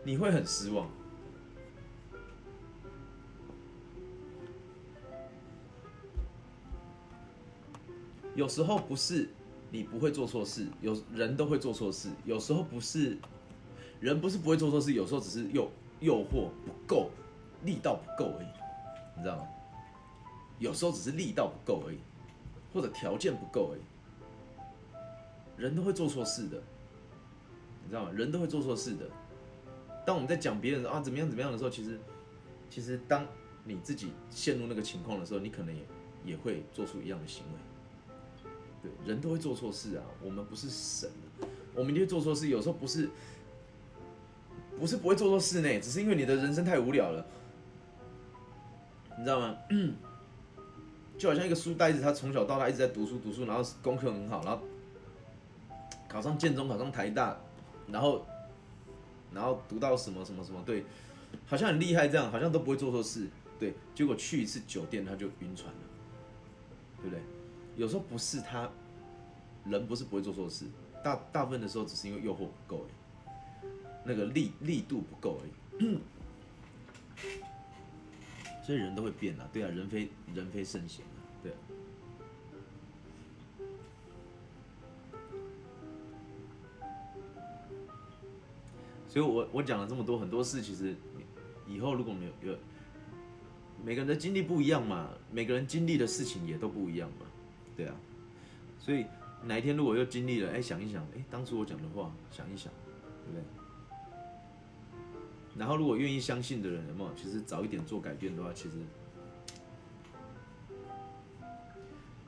[0.06, 0.90] 你会很失望。
[8.34, 9.28] 有时候不是
[9.72, 12.10] 你不会做错事，有人都会做错事。
[12.24, 13.18] 有时候不是
[14.00, 15.70] 人不是不会做错事，有时候只是又
[16.00, 17.10] 诱惑不够，
[17.64, 18.48] 力道不够而已，
[19.16, 19.48] 你知道吗？
[20.60, 22.00] 有时候只是力道不够而已，
[22.74, 23.82] 或者条件不够而已。
[25.62, 26.62] 人都会做错事的，
[27.84, 28.12] 你知道吗？
[28.14, 29.10] 人都会做错事的。
[30.06, 32.00] 当我们在讲别人啊怎么样怎么样的时候，其实，
[32.70, 33.26] 其实当
[33.66, 35.82] 你自己陷入那个情况的时候，你可能也
[36.24, 37.60] 也会做出一样的行为。
[38.82, 41.10] 对，人都会做错事啊，我们不是神，
[41.76, 42.48] 我们一定会做错事。
[42.48, 43.10] 有时候不是，
[44.80, 47.26] 不是不会做错事呢，只是因为你的人生太无聊了，
[49.18, 49.58] 你知道吗？
[51.18, 54.64] 就好像一个书呆子，他从小到大一直在读书读书，然后功课很好，然后
[56.08, 57.38] 考上建中，考上台大，
[57.88, 58.26] 然后。
[59.32, 60.84] 然后读到什么什么什么，对，
[61.46, 63.28] 好像很厉害这样，好像都不会做错事，
[63.60, 65.80] 对，结果去一次酒店他就晕船了，
[67.00, 67.22] 对不对？
[67.76, 68.68] 有时候不是他
[69.66, 70.66] 人不是不会做错事，
[71.04, 72.88] 大大部分的时候只是因为诱惑不够，
[74.06, 75.52] 那个力力度不够而已。
[78.66, 81.58] 所以人都会变啊，对啊，人非人非圣贤啊，对啊。
[89.08, 90.96] 所以我我讲了这么多很多事，其实
[91.68, 92.58] 以后如果没有有
[93.84, 97.26] 每个人的经历不一样嘛，每个人经历的事情也都不一样嘛，
[97.76, 97.96] 对啊。
[98.80, 99.08] 所以
[99.44, 102.72] 哪一天如果又经历了，哎，想一想，哎，当初我讲的话，想一想，
[103.26, 103.44] 对不对？
[105.60, 107.10] 然后如果愿意相信的人，有没有？
[107.16, 108.78] 其实早一点做改变的话，其实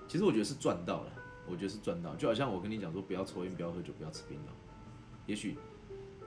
[0.06, 1.12] 其实我觉得是赚到了，
[1.48, 2.14] 我觉得是赚到。
[2.16, 4.42] 就好像我跟你讲说，不要抽烟，不要喝酒，不要吃槟榔，
[5.26, 5.58] 也许。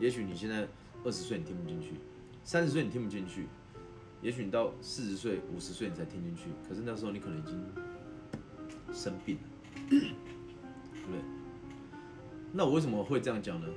[0.00, 0.66] 也许你现在
[1.04, 1.90] 二十岁你听不进去，
[2.42, 3.46] 三十岁你听不进去，
[4.20, 6.44] 也许你到四十岁、五十岁你才听进去。
[6.68, 7.64] 可是那时候你可能已经
[8.92, 9.42] 生病了，
[9.90, 11.20] 对不对？
[12.50, 13.68] 那我为什么会这样讲呢？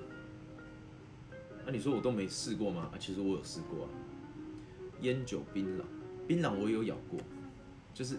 [1.68, 2.90] 那你说我都没试过吗？
[2.94, 3.90] 啊，其实我有试过啊。
[5.02, 5.82] 烟酒槟榔，
[6.26, 7.20] 槟榔我有咬过，
[7.94, 8.18] 就是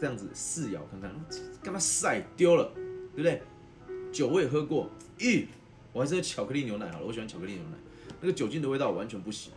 [0.00, 1.14] 这样子试咬看看，
[1.62, 2.72] 干嘛晒丢了，
[3.14, 3.42] 对不对？
[4.10, 4.88] 酒我也喝过，
[5.18, 5.44] 咦。
[5.92, 7.76] 我还是喝巧克力牛奶好了，我喜欢巧克力牛奶，
[8.22, 9.52] 那个酒精的味道完全不行。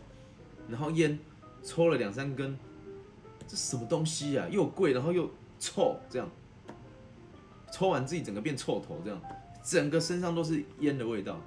[0.68, 1.18] 然后烟
[1.62, 2.54] 抽了两三根，
[3.48, 4.46] 这什么东西呀？
[4.50, 6.30] 又贵，然后又臭，这样
[7.72, 9.20] 抽完自己整个变臭头，这样
[9.64, 11.40] 整个身上都是烟的味道。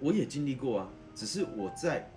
[0.00, 2.10] 我也经历过啊，只是我在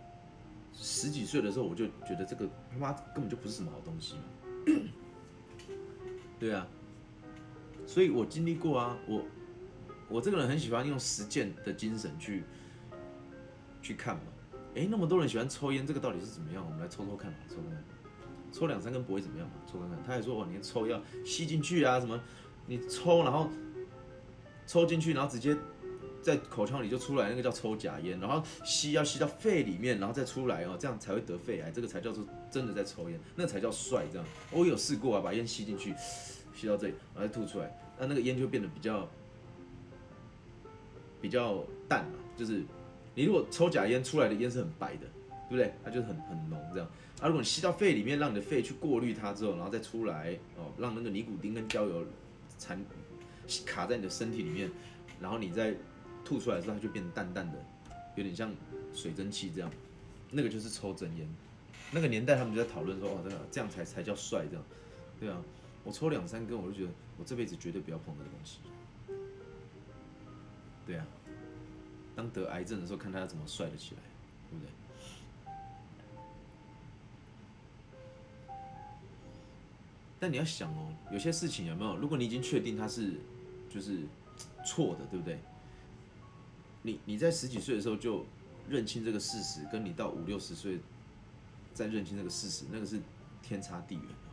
[0.73, 4.15] 十几岁的时候我就觉得这个他妈根本就不是什么好东西。
[6.39, 6.67] 对啊，
[7.85, 9.23] 所以我经历过啊，我。
[10.09, 12.43] 我这个人很喜欢用实践的精神去
[13.81, 14.21] 去看嘛，
[14.75, 16.63] 哎，那么多人喜欢抽烟，这个到底是怎么样？
[16.63, 17.83] 我们来抽抽看嘛，抽看，
[18.51, 19.97] 抽两三根不会怎么样嘛，抽看看。
[20.05, 22.19] 他还说哦，你抽要吸进去啊，什么？
[22.67, 23.49] 你抽然后
[24.67, 25.57] 抽进去，然后直接
[26.23, 28.19] 在口腔里就出来，那个叫抽假烟。
[28.19, 34.05] 然后吸要吸到肺里面，然后再出来哦，这样才会得肺癌，这个才叫做真的在抽烟，那才叫帅。
[34.11, 35.93] 这样我有试过啊，把烟吸进去，
[36.55, 39.07] 吸到这里，然后再吐出来，那那个烟就变得比较。
[41.21, 42.61] 比较淡嘛，就是
[43.15, 45.07] 你如果抽假烟出来的烟是很白的，
[45.47, 45.73] 对不对？
[45.81, 46.85] 它就是很很浓这样。
[47.21, 52.05] 啊，如果你吸到肺里面，让你的肺去过滤它之后，然后再出来哦，让那个尼古丁跟焦油
[52.57, 52.77] 残
[53.65, 54.69] 卡在你的身体里面，
[55.21, 55.73] 然后你再
[56.23, 57.57] 吐出来之后，它就变淡淡的，
[58.15, 58.53] 有点像
[58.93, 59.69] 水蒸气这样。
[60.31, 61.27] 那个就是抽真烟。
[61.91, 64.63] 那个年代他们就在讨论说，哦，这个这样才才叫帅这样。
[65.19, 65.39] 对啊，
[65.83, 68.57] 我抽两三根，我就觉得我这辈子绝对不要碰那个东西。
[70.87, 71.05] 对啊，
[72.15, 74.01] 当得癌症的时候，看他要怎么帅得起来，
[74.49, 74.71] 对不对？
[80.19, 81.95] 但你要想哦，有些事情有没有？
[81.97, 83.13] 如果你已经确定他是
[83.69, 83.99] 就是
[84.65, 85.37] 错的，对不对？
[86.83, 88.25] 你你在十几岁的时候就
[88.69, 90.79] 认清这个事实，跟你到五六十岁
[91.73, 92.99] 再认清这个事实，那个是
[93.41, 94.31] 天差地远啊。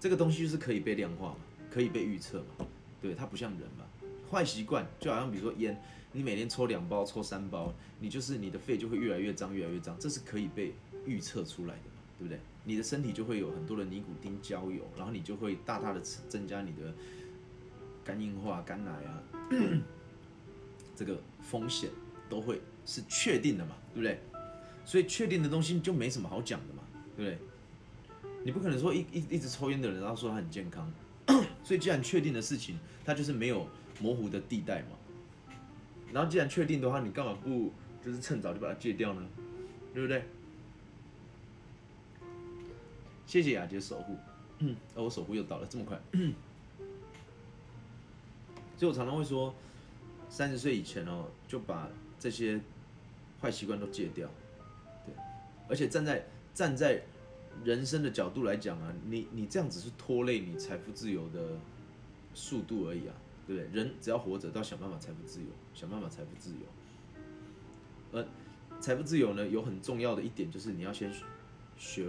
[0.00, 1.36] 这个东西是可以被量化嘛，
[1.70, 2.66] 可以被预测嘛？
[3.02, 3.84] 对，它不像人嘛。
[4.30, 5.76] 坏习惯就好像比如说烟，
[6.12, 10.72] 你每天抽两包、抽三包，你就是你的肺就会越来越脏、越来越脏，这是可以被
[11.04, 12.38] 预测出来的嘛，对不对？
[12.62, 16.94] 你的身体就会有很多的尼古丁、焦油，然后你就会大大的增加你的
[18.04, 19.22] 肝硬化、肝癌啊，
[21.00, 21.88] 这个风险
[22.28, 24.20] 都会是确定的嘛，对不对？
[24.84, 26.82] 所以确定的东西就没什么好讲的嘛，
[27.16, 27.38] 对不对？
[28.44, 30.92] 你不可能说一一一直抽烟的人，然后说他很健康，
[31.64, 33.66] 所以既然确定的事情，他就是没有。
[34.02, 34.96] 模糊的地带嘛，
[36.10, 37.70] 然后既然确定的话，你干嘛不
[38.02, 39.22] 就是趁早就把它戒掉呢？
[39.92, 40.24] 对不对？
[43.26, 44.16] 谢谢雅洁守护，
[44.60, 46.00] 嗯， 我守护又到了这么快，
[48.78, 49.54] 所以我常常会说，
[50.30, 52.58] 三十岁以前哦，就把这些
[53.42, 54.26] 坏习惯都戒掉，
[55.04, 55.14] 对，
[55.68, 56.24] 而且站在
[56.54, 57.02] 站在
[57.62, 61.58] 人生的角度来讲啊，你你这样只是拖累你财富自由的
[62.32, 63.14] 速度而已啊。
[63.46, 63.82] 对不对？
[63.82, 66.60] 人只要活着，都要想办法财富自由，想办法财富自由。
[68.12, 68.24] 而
[68.80, 71.12] 财富自由呢，有很重要的一点就是你要先
[71.76, 72.06] 学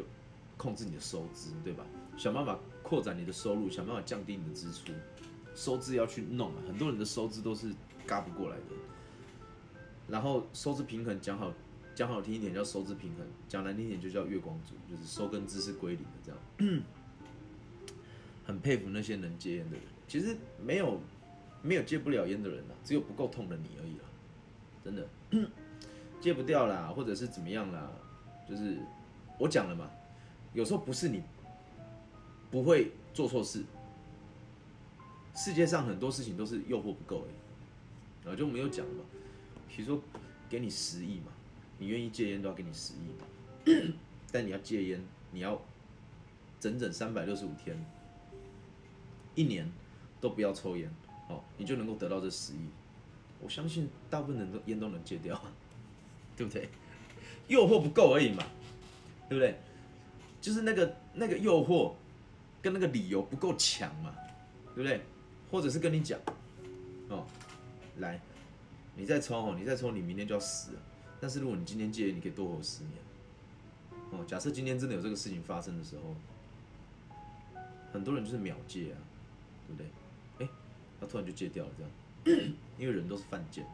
[0.56, 1.84] 控制你的收支，对吧？
[2.16, 4.92] 想办法扩展你的收入，想办法降低你的支出，
[5.56, 6.62] 收支要去弄啊。
[6.68, 7.74] 很多人的收支都是
[8.12, 8.64] 嘎不过来的。
[10.10, 11.54] 然后收支平衡，讲好
[11.96, 16.84] 讲好听一点叫收支平衡，讲难听一点就叫月光族，就是收跟支是归零的这样。
[18.44, 21.00] 很佩服那些能戒烟的人，其实没有。
[21.64, 24.06] 没有戒不了烟的人呐，只有不够痛的你而已啦，
[24.84, 25.08] 真的。
[26.20, 27.88] 戒不掉啦，或者是怎么样啦，
[28.50, 28.80] 就是
[29.38, 29.88] 我讲了嘛，
[30.54, 31.22] 有时候不是你
[32.50, 33.64] 不会做错事，
[35.36, 37.32] 世界上很多事情都是诱惑不够哎，
[38.24, 39.04] 然后就没有讲嘛，
[39.68, 40.02] 比如说
[40.50, 41.32] 给你十亿嘛，
[41.78, 43.94] 你愿意戒烟都要给你十亿嘛，
[44.32, 45.02] 但你要戒烟，
[45.32, 45.60] 你要
[46.60, 47.76] 整整三百六十五天，
[49.36, 49.70] 一年
[50.20, 50.94] 都不要抽烟，
[51.30, 52.70] 哦，你就能够得到这十亿。
[53.42, 55.42] 我相信大部分人都烟都能戒掉，
[56.38, 56.70] 对不对？
[57.48, 58.44] 诱惑不够而已嘛，
[59.28, 59.60] 对不对？
[60.40, 61.94] 就是那个那个诱惑
[62.62, 64.14] 跟那个理由不够强嘛，
[64.76, 65.02] 对不对？
[65.50, 66.20] 或者是跟你讲，
[67.10, 67.26] 哦，
[68.02, 68.20] 来，
[68.96, 70.82] 你再抽哦，你再抽，你明天就要死了。
[71.22, 72.96] 但是如果你今天戒烟，你可以多活十年。
[74.12, 76.16] 哦，假设今天真的有这个事情发生的时候，
[77.94, 78.98] 很多人就是秒戒啊，
[79.68, 80.46] 对不对？
[80.46, 80.50] 哎，
[81.00, 81.84] 他突然就戒掉了，这
[82.34, 82.54] 样。
[82.78, 83.66] 因为人都是犯贱，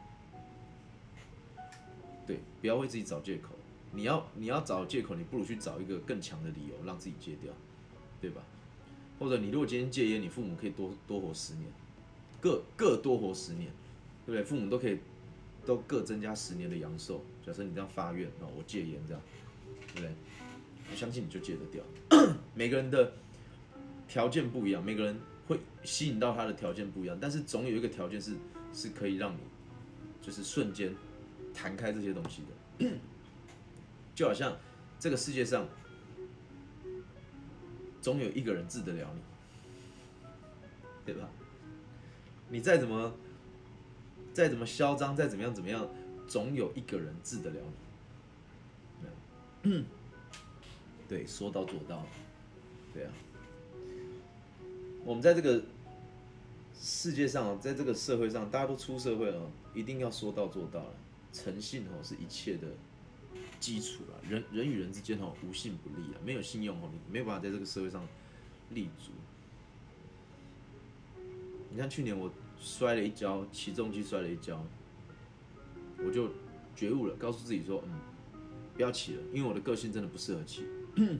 [2.25, 3.49] 对，不要为自己找借口。
[3.91, 7.51] 你要你要找借口，你不如去找一个更强的理由让自己戒掉，
[8.21, 8.41] 对吧？
[9.17, 11.65] 或者你如果今天戒烟，你父母可以多多活十年，
[12.39, 13.71] 各各多活十年，
[14.27, 14.43] 对不对？
[14.43, 14.99] 父母都可以
[15.65, 17.25] 都各增加十年的阳寿。
[17.43, 19.21] 假设你这样发愿啊，我戒烟这样，
[19.95, 20.11] 对不对？
[20.91, 21.83] 我相信你就戒得掉。
[22.53, 23.11] 每个人的
[24.07, 25.17] 条件不一样，每个人。
[25.47, 28.33] 会吸引到他的条件不一样，但是总有一个条件是
[28.73, 29.39] 是可以让你，
[30.21, 30.93] 就是瞬间
[31.53, 32.41] 弹开这些东西
[32.77, 32.91] 的，
[34.13, 34.57] 就好像
[34.99, 35.65] 这个世界上
[38.01, 39.21] 总有一个人治得了你，
[41.05, 41.29] 对吧？
[42.49, 43.13] 你再怎么
[44.37, 45.89] 再怎么嚣张，再怎么样怎么样，
[46.27, 47.55] 总有一个人治得了
[49.63, 49.83] 你。
[51.07, 52.05] 对，说到做到，
[52.93, 53.11] 对啊。
[55.03, 55.63] 我们在这个
[56.79, 60.93] 世界上，在这个社会上，大家都出社会了，一定要说到做到了。
[61.33, 62.67] 诚信哦，是一切的
[63.59, 64.21] 基础啊。
[64.29, 68.07] 人人与人之间哦，无信不立啊，没有信用哦，你没有办法在这个社会上
[68.69, 69.09] 立足。
[71.71, 74.63] 你看去年我摔了一跤，起重机摔了一跤，
[75.99, 76.29] 我就
[76.75, 77.99] 觉悟了，告诉自己说，嗯，
[78.75, 80.65] 不要骑了，因为我的个性真的不适合骑。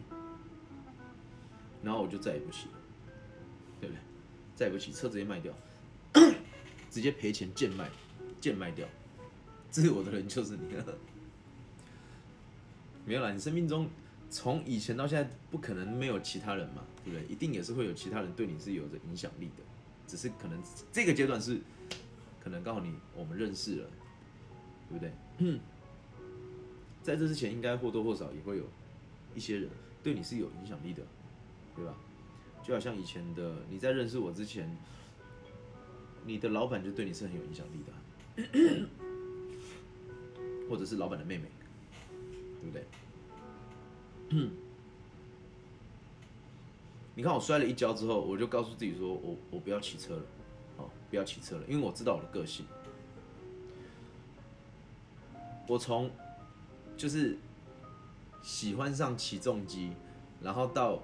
[1.83, 2.73] 然后我就再也不骑了。
[3.79, 4.01] 对不对？
[4.55, 5.53] 再也不起，车直接卖掉，
[6.89, 7.87] 直接赔钱贱卖，
[8.41, 8.87] 贱卖掉。
[9.69, 10.63] 自我的人就是你。
[13.05, 13.87] 没有啦，你生命中
[14.31, 17.27] 从以前到现在不可能没有其他人嘛，对不对？
[17.31, 19.63] 一定也是会有其他人对你是有着影响力的，
[20.07, 20.57] 只是可能
[20.91, 21.59] 这个阶段是
[22.41, 23.89] 可能刚好你我们认识了，
[24.89, 25.11] 对不对？
[27.03, 28.63] 在这之前，应该或多或少也会有
[29.35, 29.69] 一些人
[30.01, 31.03] 对你是有影响力的，
[31.75, 31.93] 对吧？
[32.63, 34.75] 就好像以前的你在认识我之前，
[36.25, 38.89] 你的老板就对你是很有影响力的，
[40.69, 41.45] 或者是老板的妹妹，
[42.61, 42.85] 对不对？
[47.17, 50.21] 你看我摔了一跤之后，我就告诉自己说，我我不要骑车了，
[50.77, 52.63] 哦，不要骑车了，因为我知道我的个性，
[55.67, 56.11] 我从
[56.95, 57.35] 就是
[58.43, 59.91] 喜欢上起重机，
[60.41, 61.01] 然后到。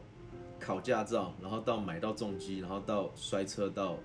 [0.60, 3.98] 考驾照，然后到买到重机，然后到摔车，到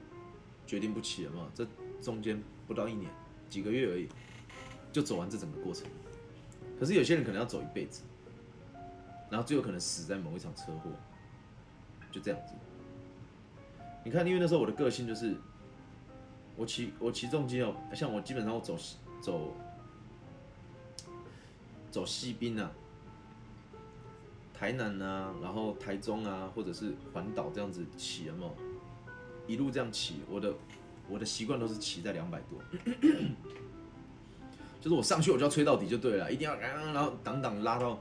[0.67, 1.49] 决定不骑了嘛？
[1.55, 1.65] 这
[2.03, 3.09] 中间不到一年，
[3.49, 4.09] 几个月而已，
[4.91, 5.87] 就走完这整个过程。
[6.81, 8.03] 可是有些人可能要走一辈子，
[9.31, 10.91] 然后最后可能死在某一场车祸，
[12.11, 12.55] 就这样子。
[14.05, 15.37] 你看，因为那时候我的个性就是，
[16.57, 18.77] 我骑我骑重机哦，像我基本上我走
[19.21, 19.55] 走
[21.91, 22.71] 走西滨啊。
[24.55, 28.51] 台南啊，然后台中啊，或者是环岛这样子骑了嘛，
[29.47, 30.53] 一路这样骑，我的
[31.09, 32.59] 我的习惯都是骑在两百多，
[34.81, 38.01] 就是我上去我就要吹到底就对了，一定要然后挡挡拉到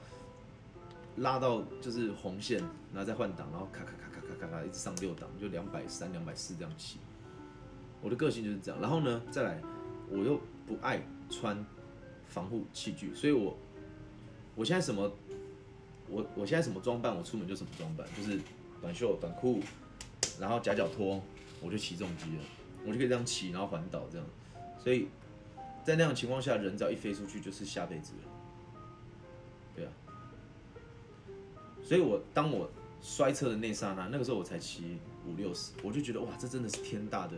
[1.17, 2.59] 拉到就是红线，
[2.93, 6.99] 然后再换挡，然后咔咔咔咔咔咔咔一直上六档，就两百三两百四这样骑。
[8.01, 9.61] 我的个性就是这样，然后呢再来，
[10.09, 11.63] 我又不爱穿
[12.27, 13.57] 防护器具，所以我
[14.55, 15.11] 我现在什么。
[16.09, 18.39] 我我现在什么装扮，我出门就什么装扮，就是
[18.81, 19.59] 短袖短裤，
[20.39, 21.21] 然后夹脚拖，
[21.61, 22.43] 我就骑重机了，
[22.85, 24.25] 我就可以这样骑，然后环岛这样，
[24.81, 25.09] 所以
[25.83, 28.26] 在那样情况下，人只要一飞出去就是下辈子了，
[31.87, 32.69] 所以我当我
[33.01, 37.37] 摔车的那刹那，那个时候我才骑五六十，我就觉得哇，这真的是天大的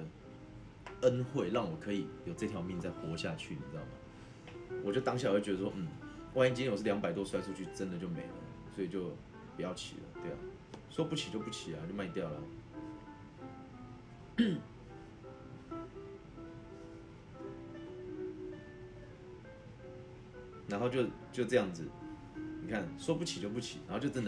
[1.02, 3.89] 恩惠，让我可以有这条命再活下去，你知道吗？
[4.84, 5.88] 我就当下我就觉得说，嗯，
[6.34, 8.34] 万一今天我是两百多摔出去，真的就没了。
[8.76, 9.12] 所以就
[9.56, 10.38] 不要骑了，对啊，
[10.89, 12.41] 说不骑就不骑啊，就卖掉了。
[20.68, 21.84] 然后就就这样子，
[22.62, 24.28] 你看说不起就不起，然后就真的